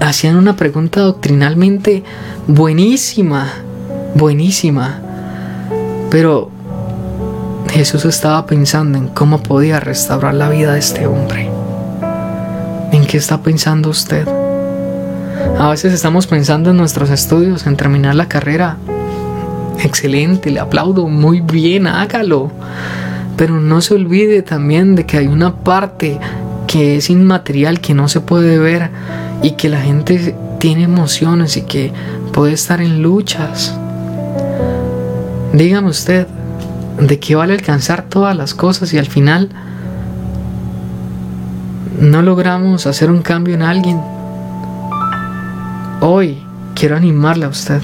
[0.00, 2.02] hacían una pregunta doctrinalmente
[2.46, 3.52] buenísima,
[4.14, 5.00] buenísima.
[6.10, 6.50] Pero
[7.70, 11.50] Jesús estaba pensando en cómo podía restaurar la vida de este hombre.
[12.92, 14.28] ¿En qué está pensando usted?
[15.58, 18.76] A veces estamos pensando en nuestros estudios, en terminar la carrera.
[19.82, 22.52] Excelente, le aplaudo, muy bien, hágalo.
[23.36, 26.18] Pero no se olvide también de que hay una parte
[26.66, 28.90] que es inmaterial, que no se puede ver
[29.42, 31.92] y que la gente tiene emociones y que
[32.32, 33.76] puede estar en luchas.
[35.52, 36.26] Dígame usted,
[36.98, 39.50] ¿de qué vale alcanzar todas las cosas y al final
[42.00, 44.00] no logramos hacer un cambio en alguien?
[46.00, 46.42] Hoy
[46.74, 47.82] quiero animarle a usted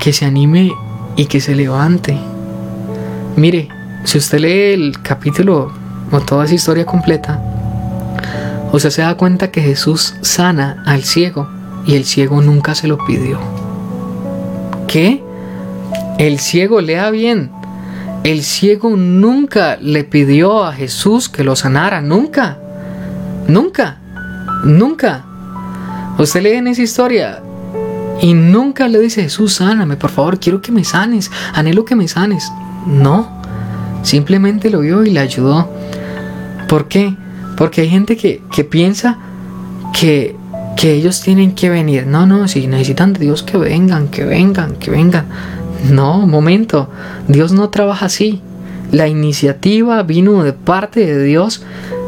[0.00, 0.72] que se anime
[1.16, 2.33] y que se levante.
[3.36, 3.68] Mire,
[4.04, 5.72] si usted lee el capítulo
[6.10, 7.40] o toda esa historia completa,
[8.78, 11.48] sea, se da cuenta que Jesús sana al ciego
[11.86, 13.38] y el ciego nunca se lo pidió.
[14.86, 15.22] ¿Qué?
[16.18, 17.50] El ciego lea bien.
[18.22, 22.58] El ciego nunca le pidió a Jesús que lo sanara, nunca.
[23.48, 23.98] Nunca.
[24.64, 25.24] Nunca.
[26.18, 27.42] Usted lee en esa historia
[28.20, 32.08] y nunca le dice, Jesús, sáname, por favor, quiero que me sanes, anhelo que me
[32.08, 32.50] sanes.
[32.86, 33.28] No,
[34.02, 35.68] simplemente lo vio y le ayudó.
[36.68, 37.14] ¿Por qué?
[37.56, 39.18] Porque hay gente que, piensa
[39.98, 40.36] que,
[40.76, 42.06] que ellos tienen que venir.
[42.06, 45.26] No, no, si necesitan de Dios que vengan, que vengan, que vengan.
[45.90, 46.88] No, momento,
[47.28, 48.40] Dios no trabaja así.
[48.90, 51.62] La iniciativa vino de parte de Dios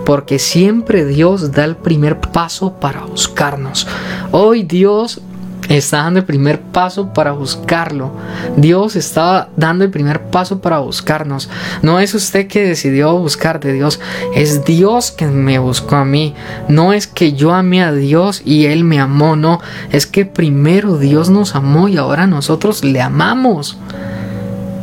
[0.05, 3.89] porque siempre Dios da el primer paso para buscarnos.
[4.31, 5.21] Hoy Dios
[5.69, 8.13] está dando el primer paso para buscarlo.
[8.57, 11.49] Dios está dando el primer paso para buscarnos.
[11.83, 14.01] No es usted que decidió buscar de Dios,
[14.35, 16.35] es Dios que me buscó a mí.
[16.69, 19.61] No es que yo amé a Dios y Él me amó, no.
[19.91, 23.79] Es que primero Dios nos amó y ahora nosotros le amamos.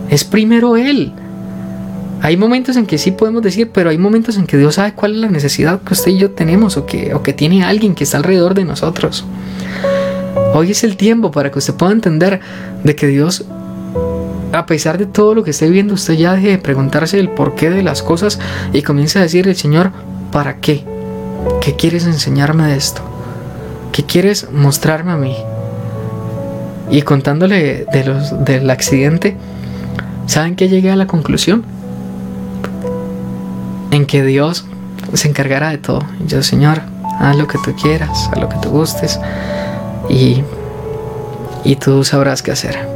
[0.10, 1.13] Es primero Él.
[2.22, 5.12] Hay momentos en que sí podemos decir, pero hay momentos en que Dios sabe cuál
[5.12, 8.06] es la necesidad que usted y yo tenemos o que, o que tiene alguien que
[8.06, 9.26] está alrededor de nosotros.
[10.56, 12.39] Hoy es el tiempo para que usted pueda entender
[12.84, 13.44] de que Dios,
[14.52, 17.72] a pesar de todo lo que esté viendo, usted ya deje de preguntarse el porqué
[17.72, 18.39] de las cosas
[18.72, 19.92] y comience a decirle, Señor,
[20.32, 20.86] ¿para qué?
[21.60, 23.02] ¿Qué quieres enseñarme de esto?
[23.92, 25.36] ¿Qué quieres mostrarme a mí?
[26.92, 29.36] Y contándole de los, del accidente,
[30.28, 31.63] ¿saben que llegué a la conclusión?
[33.89, 34.68] En que Dios
[35.13, 36.04] se encargará de todo.
[36.28, 36.84] yo, Señor,
[37.20, 39.20] haz lo que tú quieras, haz lo que tú gustes
[40.10, 40.44] y,
[41.63, 42.88] y tú sabrás qué hacer.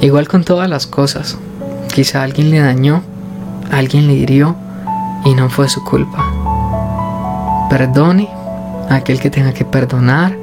[0.00, 1.36] Igual con todas las cosas.
[1.92, 3.02] Quizá alguien le dañó,
[3.70, 4.56] alguien le hirió
[5.24, 6.24] y no fue su culpa.
[7.68, 8.28] Perdone,
[8.88, 10.36] aquel que tenga que perdonar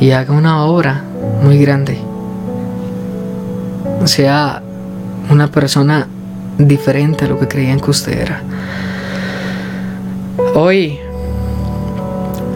[0.00, 1.02] y haga una obra
[1.42, 1.98] muy grande.
[4.04, 4.62] Sea
[5.30, 6.06] una persona
[6.58, 8.42] diferente a lo que creían que usted era.
[10.54, 10.98] Hoy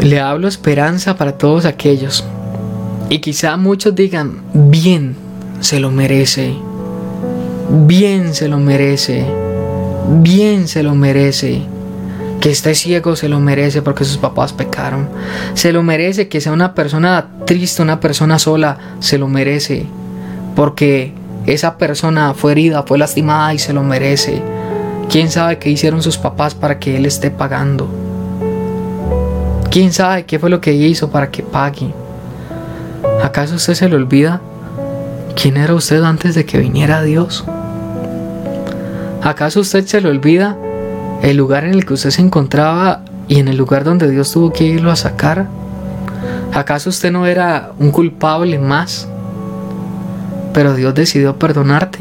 [0.03, 2.25] le hablo esperanza para todos aquellos.
[3.09, 5.15] Y quizá muchos digan, bien,
[5.61, 6.55] se lo merece.
[7.71, 9.25] Bien se lo merece.
[10.21, 11.63] Bien se lo merece.
[12.41, 15.09] Que esté ciego se lo merece porque sus papás pecaron.
[15.55, 18.79] Se lo merece que sea una persona triste, una persona sola.
[18.99, 19.87] Se lo merece.
[20.57, 21.13] Porque
[21.47, 24.43] esa persona fue herida, fue lastimada y se lo merece.
[25.09, 28.12] ¿Quién sabe qué hicieron sus papás para que él esté pagando?
[29.73, 31.95] ¿Quién sabe qué fue lo que hizo para que pague?
[33.25, 34.43] ¿Acaso usted se le olvida
[35.35, 37.43] quién era usted antes de que viniera Dios?
[39.23, 40.59] ¿Acaso usted se le olvida
[41.23, 44.53] el lugar en el que usted se encontraba y en el lugar donde Dios tuvo
[44.53, 45.47] que irlo a sacar?
[46.53, 49.09] ¿Acaso usted no era un culpable más?
[50.53, 52.01] Pero Dios decidió perdonarte.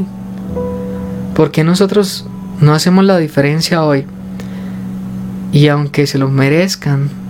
[1.34, 2.26] ¿Por qué nosotros
[2.60, 4.06] no hacemos la diferencia hoy?
[5.54, 7.21] Y aunque se lo merezcan,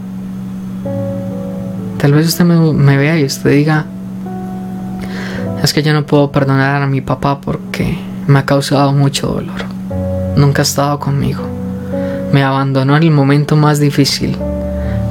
[2.02, 3.86] tal vez usted me, vea y usted diga,
[5.64, 9.62] es que yo no puedo perdonar a mi papá porque me ha causado mucho dolor.
[10.36, 11.62] Nunca ha estado conmigo
[12.32, 14.38] me abandonó en el momento más difícil?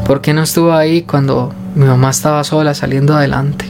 [0.06, 3.66] ¿Por qué no estuvo ahí cuando mi mamá estaba sola saliendo adelante?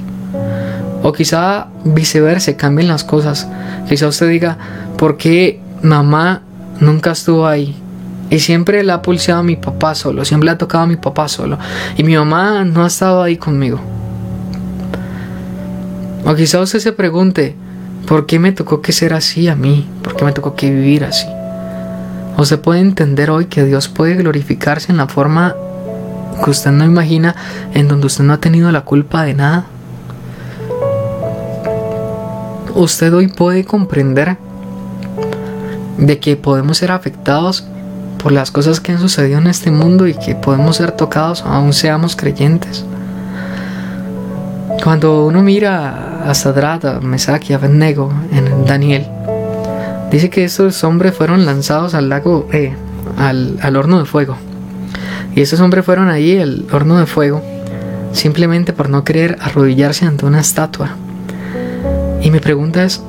[1.03, 3.49] O quizá viceversa, cambien las cosas.
[3.89, 4.57] Quizá usted diga,
[4.97, 6.43] ¿por qué mamá
[6.79, 7.77] nunca estuvo ahí?
[8.31, 10.97] Y siempre le ha pulseado a mi papá solo, siempre le ha tocado a mi
[10.97, 11.59] papá solo.
[11.97, 13.81] Y mi mamá no ha estado ahí conmigo.
[16.25, 17.57] O quizá usted se pregunte,
[18.07, 19.89] ¿por qué me tocó que ser así a mí?
[20.03, 21.27] ¿Por qué me tocó que vivir así?
[22.37, 25.57] O se puede entender hoy que Dios puede glorificarse en la forma
[26.45, 27.35] que usted no imagina,
[27.75, 29.67] en donde usted no ha tenido la culpa de nada.
[32.75, 34.37] Usted hoy puede comprender
[35.99, 37.67] de que podemos ser afectados
[38.23, 41.73] por las cosas que han sucedido en este mundo y que podemos ser tocados aún
[41.73, 42.85] seamos creyentes.
[44.83, 49.07] Cuando uno mira a Sadrat, a Mesach y a Abednego en Daniel,
[50.11, 52.75] Dice que estos hombres fueron lanzados al lago, eh,
[53.17, 54.37] al, horno de fuego.
[55.37, 57.43] Y estos hombres fueron ahí al horno de fuego
[58.13, 60.97] simplemente por no querer arrodillarse ante una estatua.
[62.21, 63.01] Y mi pregunta es,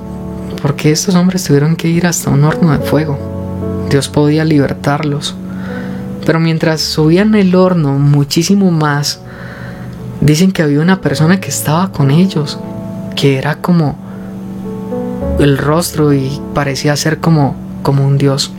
[0.61, 3.30] ¿por qué estos hombres tuvieron que ir hasta un horno de fuego?
[3.91, 5.35] Dios podía libertarlos.
[6.25, 9.19] Pero mientras subían el horno muchísimo más,
[10.21, 12.57] dicen que había una persona que estaba con ellos,
[13.15, 13.97] que era como
[15.39, 18.53] el rostro y parecía ser como, como un Dios.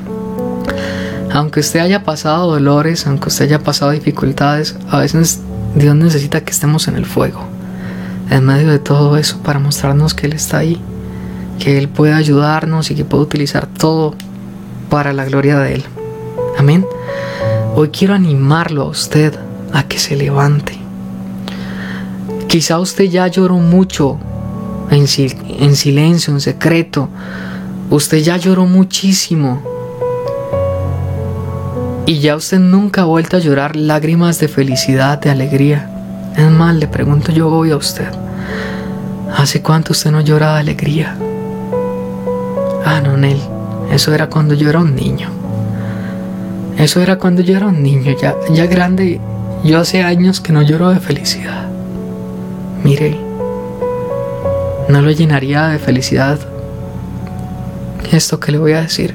[1.33, 5.40] Aunque usted haya pasado dolores, aunque usted haya pasado dificultades, a veces
[5.75, 7.40] Dios necesita que estemos en el fuego,
[8.29, 10.79] en medio de todo eso, para mostrarnos que Él está ahí,
[11.59, 14.14] que Él puede ayudarnos y que puede utilizar todo
[14.92, 15.85] para la gloria de Él.
[16.59, 16.87] Amén.
[17.74, 19.35] Hoy quiero animarlo a usted
[19.72, 20.78] a que se levante.
[22.46, 24.18] Quizá usted ya lloró mucho
[24.90, 27.09] en, silencio, en secreto.
[27.88, 29.62] Usted ya lloró muchísimo.
[32.05, 35.90] Y ya usted nunca ha vuelto a llorar lágrimas de felicidad, de alegría.
[36.37, 38.11] Es más, le pregunto yo hoy a usted.
[39.35, 41.16] ¿Hace cuánto usted no llora de alegría?
[42.85, 43.51] Ah, no, Nel.
[43.92, 45.28] Eso era cuando yo era un niño.
[46.78, 48.16] Eso era cuando yo era un niño.
[48.20, 49.20] Ya, ya grande,
[49.62, 51.68] yo hace años que no lloro de felicidad.
[52.83, 53.33] Mire
[54.88, 56.38] no lo llenaría de felicidad
[58.11, 59.14] esto que le voy a decir.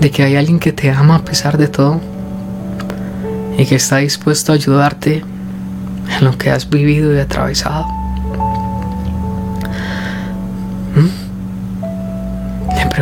[0.00, 2.00] De que hay alguien que te ama a pesar de todo
[3.56, 5.24] y que está dispuesto a ayudarte
[6.16, 7.97] en lo que has vivido y atravesado.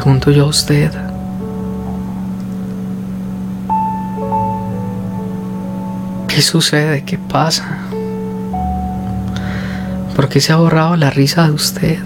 [0.07, 0.93] Pregunto yo a usted.
[6.29, 7.03] ¿Qué sucede?
[7.03, 7.79] ¿Qué pasa?
[10.15, 11.99] ¿Por qué se ha borrado la risa de usted?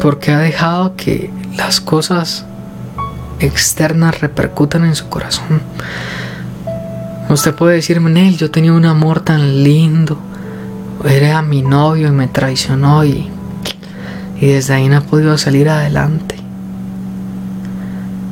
[0.00, 2.46] ¿Por qué ha dejado que las cosas
[3.40, 5.60] externas repercutan en su corazón?
[7.28, 10.18] Usted puede decirme, Nel, yo tenía un amor tan lindo,
[11.04, 13.30] era mi novio y me traicionó y,
[14.40, 16.36] y desde ahí no ha podido salir adelante.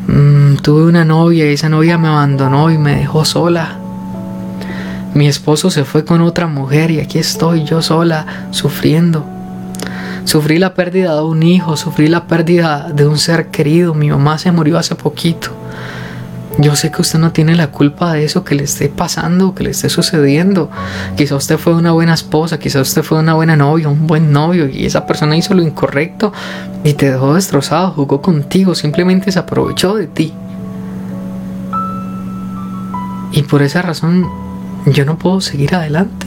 [0.06, 3.76] Mm, tuve una novia y esa novia me abandonó y me dejó sola.
[5.12, 9.24] Mi esposo se fue con otra mujer y aquí estoy yo sola sufriendo.
[10.24, 13.94] Sufrí la pérdida de un hijo, sufrí la pérdida de un ser querido.
[13.94, 15.57] Mi mamá se murió hace poquito.
[16.60, 19.62] Yo sé que usted no tiene la culpa de eso que le esté pasando, que
[19.62, 20.68] le esté sucediendo.
[21.16, 24.68] Quizá usted fue una buena esposa, quizá usted fue una buena novia, un buen novio
[24.68, 26.32] y esa persona hizo lo incorrecto
[26.82, 30.32] y te dejó destrozado, jugó contigo, simplemente se aprovechó de ti.
[33.30, 34.26] Y por esa razón
[34.86, 36.26] yo no puedo seguir adelante.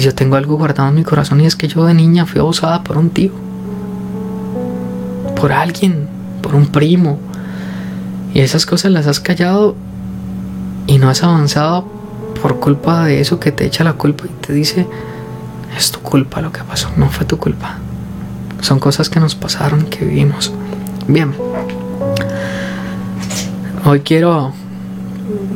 [0.00, 2.82] Yo tengo algo guardado en mi corazón y es que yo de niña fui abusada
[2.82, 3.32] por un tío.
[5.36, 6.08] Por alguien,
[6.40, 7.18] por un primo,
[8.34, 9.76] y esas cosas las has callado
[10.86, 11.86] y no has avanzado
[12.40, 14.86] por culpa de eso que te echa la culpa y te dice,
[15.76, 17.78] es tu culpa lo que pasó, no fue tu culpa.
[18.60, 20.52] Son cosas que nos pasaron, que vivimos.
[21.06, 21.34] Bien.
[23.84, 24.52] Hoy quiero,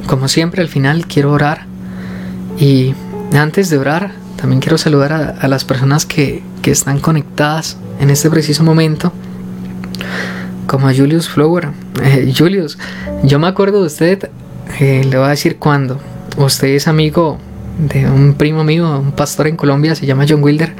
[0.06, 1.66] como siempre, al final quiero orar.
[2.58, 2.94] Y
[3.32, 8.28] antes de orar, también quiero saludar a, las personas que, que están conectadas en este
[8.28, 9.12] preciso momento
[10.66, 11.68] como a Julius Flower.
[12.02, 12.78] Eh, Julius,
[13.24, 14.28] yo me acuerdo de usted,
[14.78, 15.98] eh, le voy a decir cuándo.
[16.36, 17.38] Usted es amigo
[17.78, 20.74] de un primo mío, un pastor en Colombia, se llama John Wilder.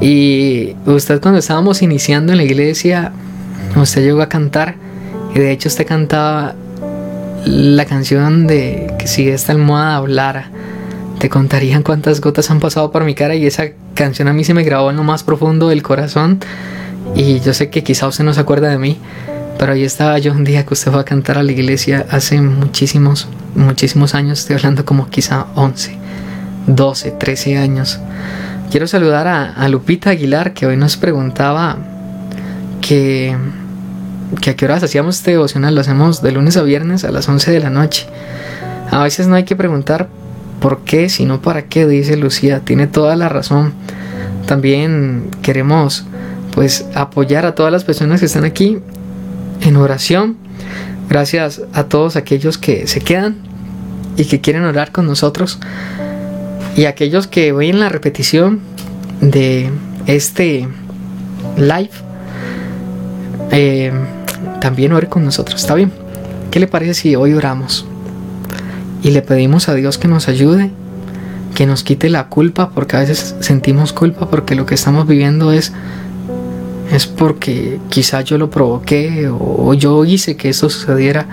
[0.00, 3.12] Y usted cuando estábamos iniciando en la iglesia,
[3.74, 4.74] usted llegó a cantar.
[5.34, 6.54] Y de hecho usted cantaba
[7.44, 10.50] la canción de que si esta almohada hablara,
[11.18, 13.34] te contarían cuántas gotas han pasado por mi cara.
[13.34, 16.40] Y esa canción a mí se me grabó en lo más profundo del corazón.
[17.16, 18.98] Y yo sé que quizá usted no se acuerda de mí,
[19.58, 22.42] pero ahí estaba yo un día que usted fue a cantar a la iglesia hace
[22.42, 25.96] muchísimos, muchísimos años, estoy hablando como quizá 11,
[26.66, 27.98] 12, 13 años.
[28.70, 31.78] Quiero saludar a, Lupita Aguilar que hoy nos preguntaba
[32.82, 33.34] que,
[34.42, 37.26] que a qué horas hacíamos este devocional, lo hacemos de lunes a viernes a las
[37.26, 38.06] 11 de la noche.
[38.90, 40.08] A veces no hay que preguntar
[40.60, 43.72] por qué, sino para qué, dice Lucía, tiene toda la razón.
[44.46, 46.04] También queremos
[46.56, 48.78] pues apoyar a todas las personas que están aquí
[49.60, 50.38] en oración.
[51.06, 53.36] Gracias a todos aquellos que se quedan
[54.16, 55.58] y que quieren orar con nosotros.
[56.74, 58.60] Y aquellos que ven la repetición
[59.20, 59.68] de
[60.06, 60.66] este
[61.58, 61.90] live,
[63.50, 63.92] eh,
[64.62, 65.60] también ore con nosotros.
[65.60, 65.92] ¿Está bien?
[66.50, 67.84] ¿Qué le parece si hoy oramos?
[69.02, 70.70] Y le pedimos a Dios que nos ayude,
[71.54, 75.52] que nos quite la culpa, porque a veces sentimos culpa porque lo que estamos viviendo
[75.52, 75.74] es
[76.96, 81.26] es porque quizá yo lo provoqué o yo hice que eso sucediera.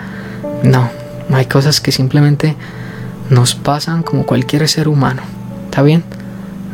[0.62, 0.90] No,
[1.32, 2.54] hay cosas que simplemente
[3.30, 5.22] nos pasan como cualquier ser humano.
[5.64, 6.04] ¿Está bien?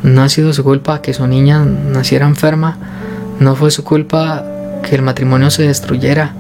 [0.03, 2.79] No ha sido su culpa que su niña naciera enferma.
[3.39, 4.45] No fue su culpa
[4.83, 6.33] que el matrimonio se destruyera.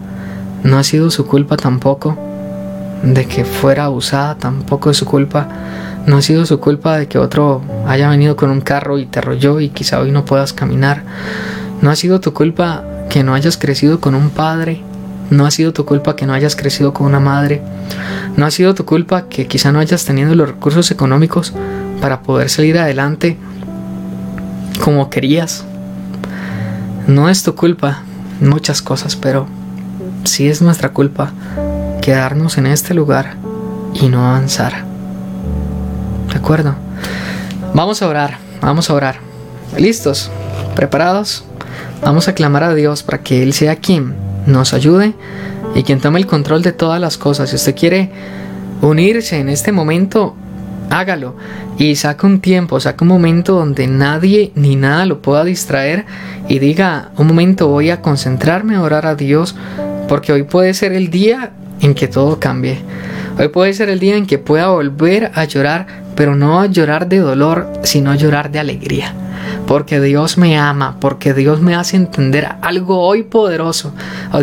[0.65, 2.19] No ha sido su culpa tampoco
[3.05, 4.35] de que fuera abusada.
[4.35, 5.47] Tampoco es su culpa.
[6.07, 9.21] No ha sido su culpa de que otro haya venido con un carro y te
[9.21, 11.05] arrolló y quizá hoy no puedas caminar.
[11.83, 14.83] No ha sido tu culpa que no hayas crecido con un padre.
[15.31, 17.62] No ha sido tu culpa que no hayas crecido con una madre.
[18.37, 21.53] No ha sido tu culpa que quizá no hayas tenido los recursos económicos
[22.01, 23.39] para poder salir adelante
[24.83, 25.64] como querías.
[27.07, 28.03] No es tu culpa
[28.41, 29.47] muchas cosas, pero
[30.24, 31.33] sí es nuestra culpa
[32.03, 33.37] quedarnos en este lugar
[33.95, 34.85] y no avanzar.
[36.28, 36.74] ¿De acuerdo?
[37.74, 39.16] Vamos a orar, vamos a orar.
[39.76, 40.31] ¿Listos?
[40.74, 41.45] ¿Preparados?
[42.03, 44.14] Vamos a clamar a Dios para que Él sea quien
[44.47, 45.14] nos ayude
[45.75, 47.51] y quien tome el control de todas las cosas.
[47.51, 48.11] Si usted quiere
[48.83, 50.35] unirse en este momento,
[50.91, 51.37] hágalo
[51.79, 56.05] y saca un tiempo, saca un momento donde nadie ni nada lo pueda distraer
[56.49, 59.55] y diga, un momento voy a concentrarme a orar a Dios
[60.09, 62.79] porque hoy puede ser el día en que todo cambie.
[63.39, 67.19] Hoy puede ser el día en que pueda volver a llorar, pero no llorar de
[67.19, 69.15] dolor, sino llorar de alegría
[69.67, 73.93] porque Dios me ama, porque Dios me hace entender algo hoy poderoso,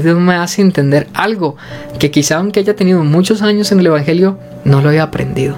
[0.01, 1.57] Dios me hace entender algo
[1.99, 5.57] que quizá aunque haya tenido muchos años en el Evangelio, no lo haya aprendido,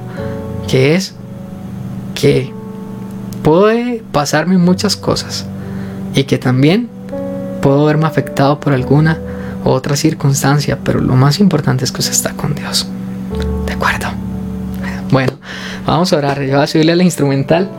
[0.67, 1.13] que es
[2.15, 2.51] que
[3.43, 5.45] puede pasarme muchas cosas
[6.15, 6.89] y que también
[7.61, 9.19] puedo verme afectado por alguna
[9.63, 12.87] u otra circunstancia, pero lo más importante es que usted está con Dios.
[13.67, 14.07] ¿De acuerdo?
[15.11, 15.33] Bueno,
[15.85, 16.41] vamos a orar.
[16.41, 17.69] Yo voy a subirle la instrumental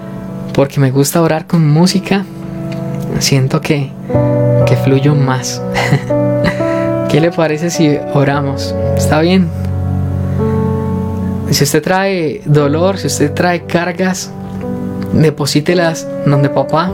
[0.55, 2.25] porque me gusta orar con música,
[3.19, 3.91] siento que,
[4.67, 5.63] que fluyo más.
[7.09, 8.75] ¿Qué le parece si oramos?
[8.97, 9.49] ¿Está bien?
[11.51, 14.31] Si usted trae dolor, si usted trae cargas,
[15.13, 16.93] deposítelas donde papá.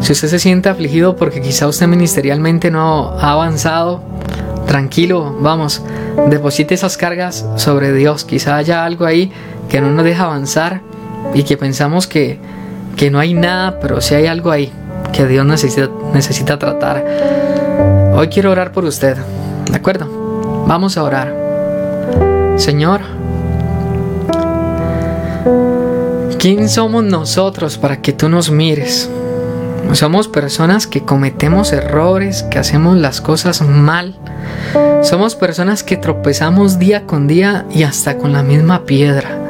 [0.00, 4.02] Si usted se siente afligido porque quizá usted ministerialmente no ha avanzado,
[4.66, 5.82] tranquilo, vamos,
[6.28, 8.24] deposite esas cargas sobre Dios.
[8.24, 9.30] Quizá haya algo ahí
[9.72, 10.82] que no nos deja avanzar
[11.32, 12.38] y que pensamos que,
[13.10, 14.70] no hay nada, pero si hay algo ahí
[15.14, 17.02] que Dios necesita, necesita tratar.
[18.14, 19.16] Hoy quiero orar por usted.
[19.70, 20.64] ¿De acuerdo?
[20.68, 21.34] Vamos a orar.
[22.56, 23.00] Señor,
[26.38, 29.08] ¿quién somos nosotros para que tú nos mires?
[29.92, 34.16] Somos personas que cometemos errores, que hacemos las cosas mal.
[35.02, 39.41] Somos personas que tropezamos día con día y hasta con la misma piedra.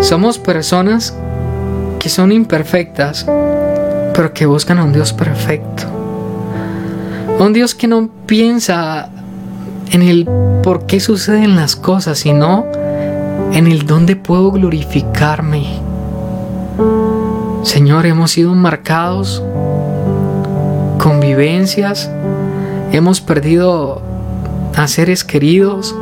[0.00, 1.14] Somos personas
[1.98, 3.26] que son imperfectas,
[4.14, 5.84] pero que buscan a un Dios perfecto.
[7.38, 9.10] Un Dios que no piensa
[9.90, 10.26] en el
[10.62, 12.64] por qué suceden las cosas, sino
[13.52, 15.66] en el dónde puedo glorificarme.
[17.62, 19.42] Señor, hemos sido marcados
[20.98, 22.10] con vivencias,
[22.92, 24.00] hemos perdido
[24.76, 25.94] a seres queridos,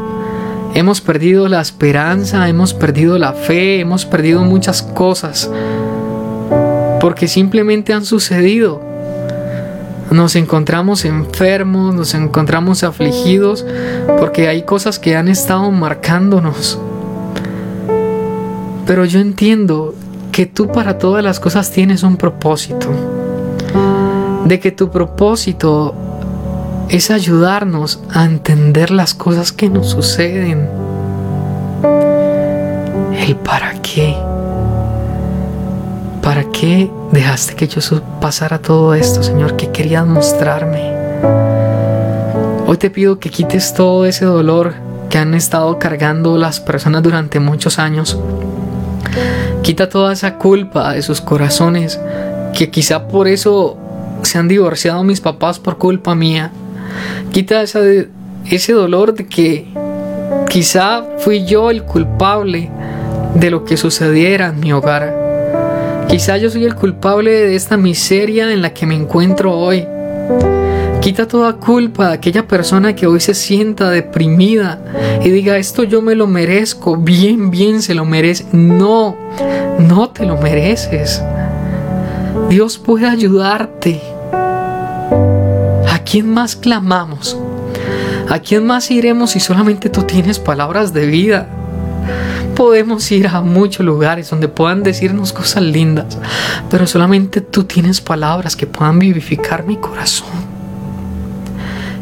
[0.74, 5.50] hemos perdido la esperanza, hemos perdido la fe, hemos perdido muchas cosas
[7.00, 8.80] porque simplemente han sucedido.
[10.10, 13.64] Nos encontramos enfermos, nos encontramos afligidos,
[14.18, 16.78] porque hay cosas que han estado marcándonos.
[18.86, 19.94] Pero yo entiendo
[20.32, 22.88] que tú para todas las cosas tienes un propósito.
[24.46, 25.94] De que tu propósito
[26.88, 30.68] es ayudarnos a entender las cosas que nos suceden.
[33.16, 34.16] El para qué.
[36.22, 37.80] ¿Para qué dejaste que yo
[38.20, 39.56] pasara todo esto, Señor?
[39.56, 40.92] ¿Qué querías mostrarme?
[42.66, 44.74] Hoy te pido que quites todo ese dolor
[45.08, 48.18] que han estado cargando las personas durante muchos años
[49.62, 52.00] Quita toda esa culpa de sus corazones,
[52.56, 53.76] que quizá por eso
[54.22, 56.50] se han divorciado mis papás por culpa mía.
[57.32, 59.66] Quita ese dolor de que
[60.48, 62.70] quizá fui yo el culpable
[63.34, 66.06] de lo que sucediera en mi hogar.
[66.08, 69.86] Quizá yo soy el culpable de esta miseria en la que me encuentro hoy.
[71.00, 74.80] Quita toda culpa de aquella persona que hoy se sienta deprimida
[75.22, 78.46] y diga, esto yo me lo merezco, bien, bien se lo merece.
[78.52, 79.16] No,
[79.78, 81.22] no te lo mereces.
[82.48, 84.00] Dios puede ayudarte.
[86.08, 87.36] ¿A quién más clamamos?
[88.30, 91.46] ¿A quién más iremos si solamente tú tienes palabras de vida?
[92.56, 96.16] Podemos ir a muchos lugares donde puedan decirnos cosas lindas,
[96.70, 100.30] pero solamente tú tienes palabras que puedan vivificar mi corazón.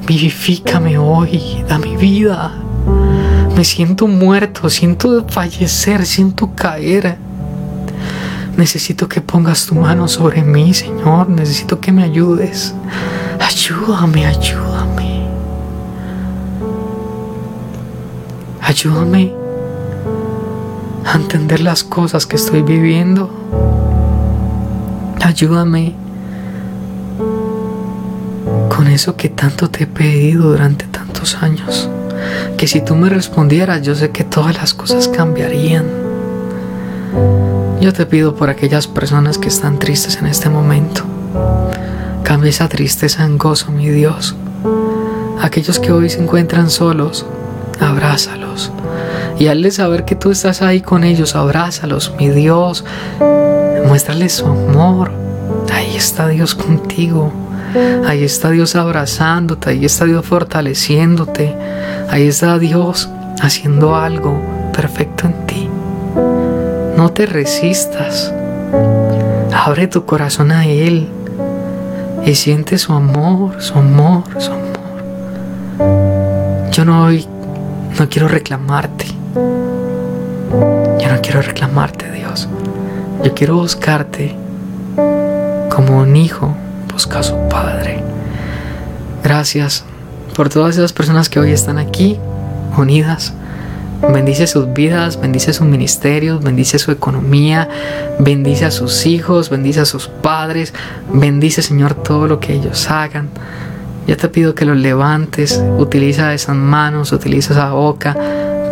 [0.07, 2.54] Vivifícame hoy, da mi vida.
[3.57, 7.18] Me siento muerto, siento fallecer, siento caer.
[8.57, 11.28] Necesito que pongas tu mano sobre mí, Señor.
[11.28, 12.72] Necesito que me ayudes.
[13.41, 15.26] Ayúdame, ayúdame.
[18.61, 19.32] Ayúdame
[21.05, 23.30] a entender las cosas que estoy viviendo.
[25.22, 25.95] Ayúdame
[28.74, 31.89] con eso que tanto te he pedido durante tantos años.
[32.57, 35.84] Que si tú me respondieras, yo sé que todas las cosas cambiarían.
[37.80, 41.05] Yo te pido por aquellas personas que están tristes en este momento.
[42.26, 44.34] Cambia esa tristeza en gozo, mi Dios.
[45.40, 47.24] Aquellos que hoy se encuentran solos,
[47.78, 48.72] abrázalos.
[49.38, 52.84] Y hazles saber que tú estás ahí con ellos, abrázalos, mi Dios.
[53.86, 55.12] Muéstrales su amor.
[55.72, 57.32] Ahí está Dios contigo.
[58.04, 61.54] Ahí está Dios abrazándote, ahí está Dios fortaleciéndote,
[62.10, 63.08] ahí está Dios
[63.40, 64.36] haciendo algo
[64.74, 65.68] perfecto en ti.
[66.96, 68.34] No te resistas.
[69.54, 71.08] Abre tu corazón a Él
[72.26, 74.76] y siente su amor, su amor, su amor.
[76.72, 79.06] Yo no, no quiero reclamarte.
[79.32, 82.48] Yo no quiero reclamarte, Dios.
[83.22, 84.34] Yo quiero buscarte
[85.70, 86.52] como un hijo
[86.92, 88.02] busca a su Padre.
[89.22, 89.84] Gracias
[90.34, 92.18] por todas esas personas que hoy están aquí,
[92.76, 93.34] unidas.
[94.12, 97.68] Bendice sus vidas, bendice sus ministerios, bendice su economía,
[98.18, 100.72] bendice a sus hijos, bendice a sus padres,
[101.12, 103.28] bendice Señor todo lo que ellos hagan.
[104.07, 108.16] Ya te pido que los levantes, utiliza esas manos, utiliza esa boca,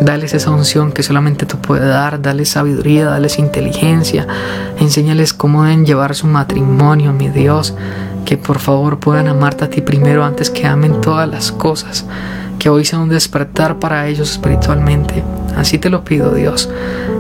[0.01, 4.27] Dales esa unción que solamente tú puedes dar, dales sabiduría, dales inteligencia,
[4.79, 7.75] enséñales cómo deben llevar su matrimonio, mi Dios,
[8.25, 12.05] que por favor puedan amarte a ti primero antes que amen todas las cosas,
[12.65, 15.23] que hoy sea un despertar para ellos espiritualmente.
[15.55, 16.71] Así te lo pido, Dios,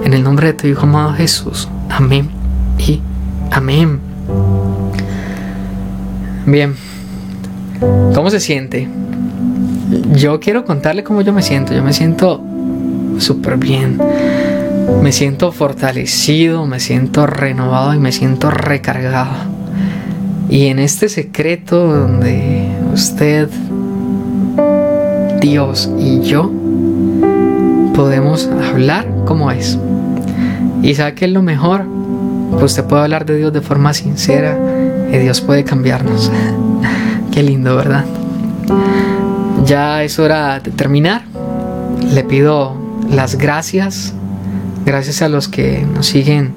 [0.03, 1.69] en el nombre de tu Hijo amado Jesús.
[1.91, 2.31] Amén
[2.79, 3.03] y
[3.51, 4.01] amén.
[6.47, 6.75] Bien,
[8.15, 8.89] ¿cómo se siente?
[10.15, 11.75] Yo quiero contarle cómo yo me siento.
[11.75, 12.43] Yo me siento
[13.19, 14.01] súper bien.
[15.03, 19.35] Me siento fortalecido, me siento renovado y me siento recargado.
[20.49, 23.51] Y en este secreto donde usted
[25.45, 26.51] Dios y yo
[27.95, 29.79] podemos hablar como es.
[30.83, 31.85] Y sabe que es lo mejor,
[32.53, 34.59] pues usted puede hablar de Dios de forma sincera
[35.13, 36.33] y Dios puede cambiarnos.
[37.31, 38.07] Qué lindo, ¿verdad?
[39.67, 41.25] Ya es hora de terminar.
[42.11, 42.75] Le pido
[43.11, 44.15] las gracias.
[44.87, 46.55] Gracias a los que nos siguen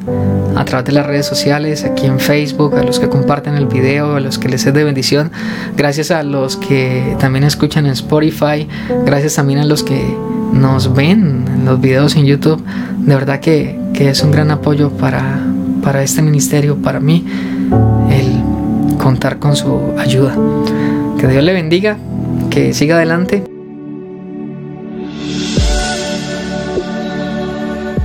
[0.58, 4.16] a través de las redes sociales, aquí en Facebook, a los que comparten el video,
[4.16, 5.32] a los que les es de bendición.
[5.76, 8.68] Gracias a los que también escuchan en Spotify.
[9.06, 10.18] Gracias también a los que
[10.54, 12.64] nos ven en los videos en YouTube.
[12.98, 15.40] De verdad que, que es un gran apoyo para,
[15.84, 17.24] para este ministerio, para mí,
[18.10, 20.36] el contar con su ayuda.
[21.20, 21.98] Que Dios le bendiga,
[22.50, 23.57] que siga adelante.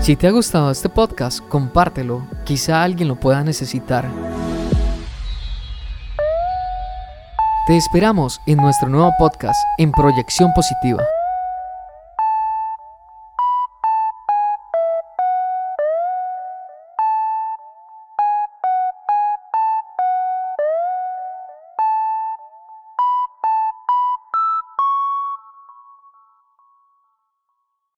[0.02, 4.10] Si te ha gustado este podcast, compártelo, quizá alguien lo pueda necesitar.
[7.68, 11.04] Te esperamos en nuestro nuevo podcast en Proyección Positiva.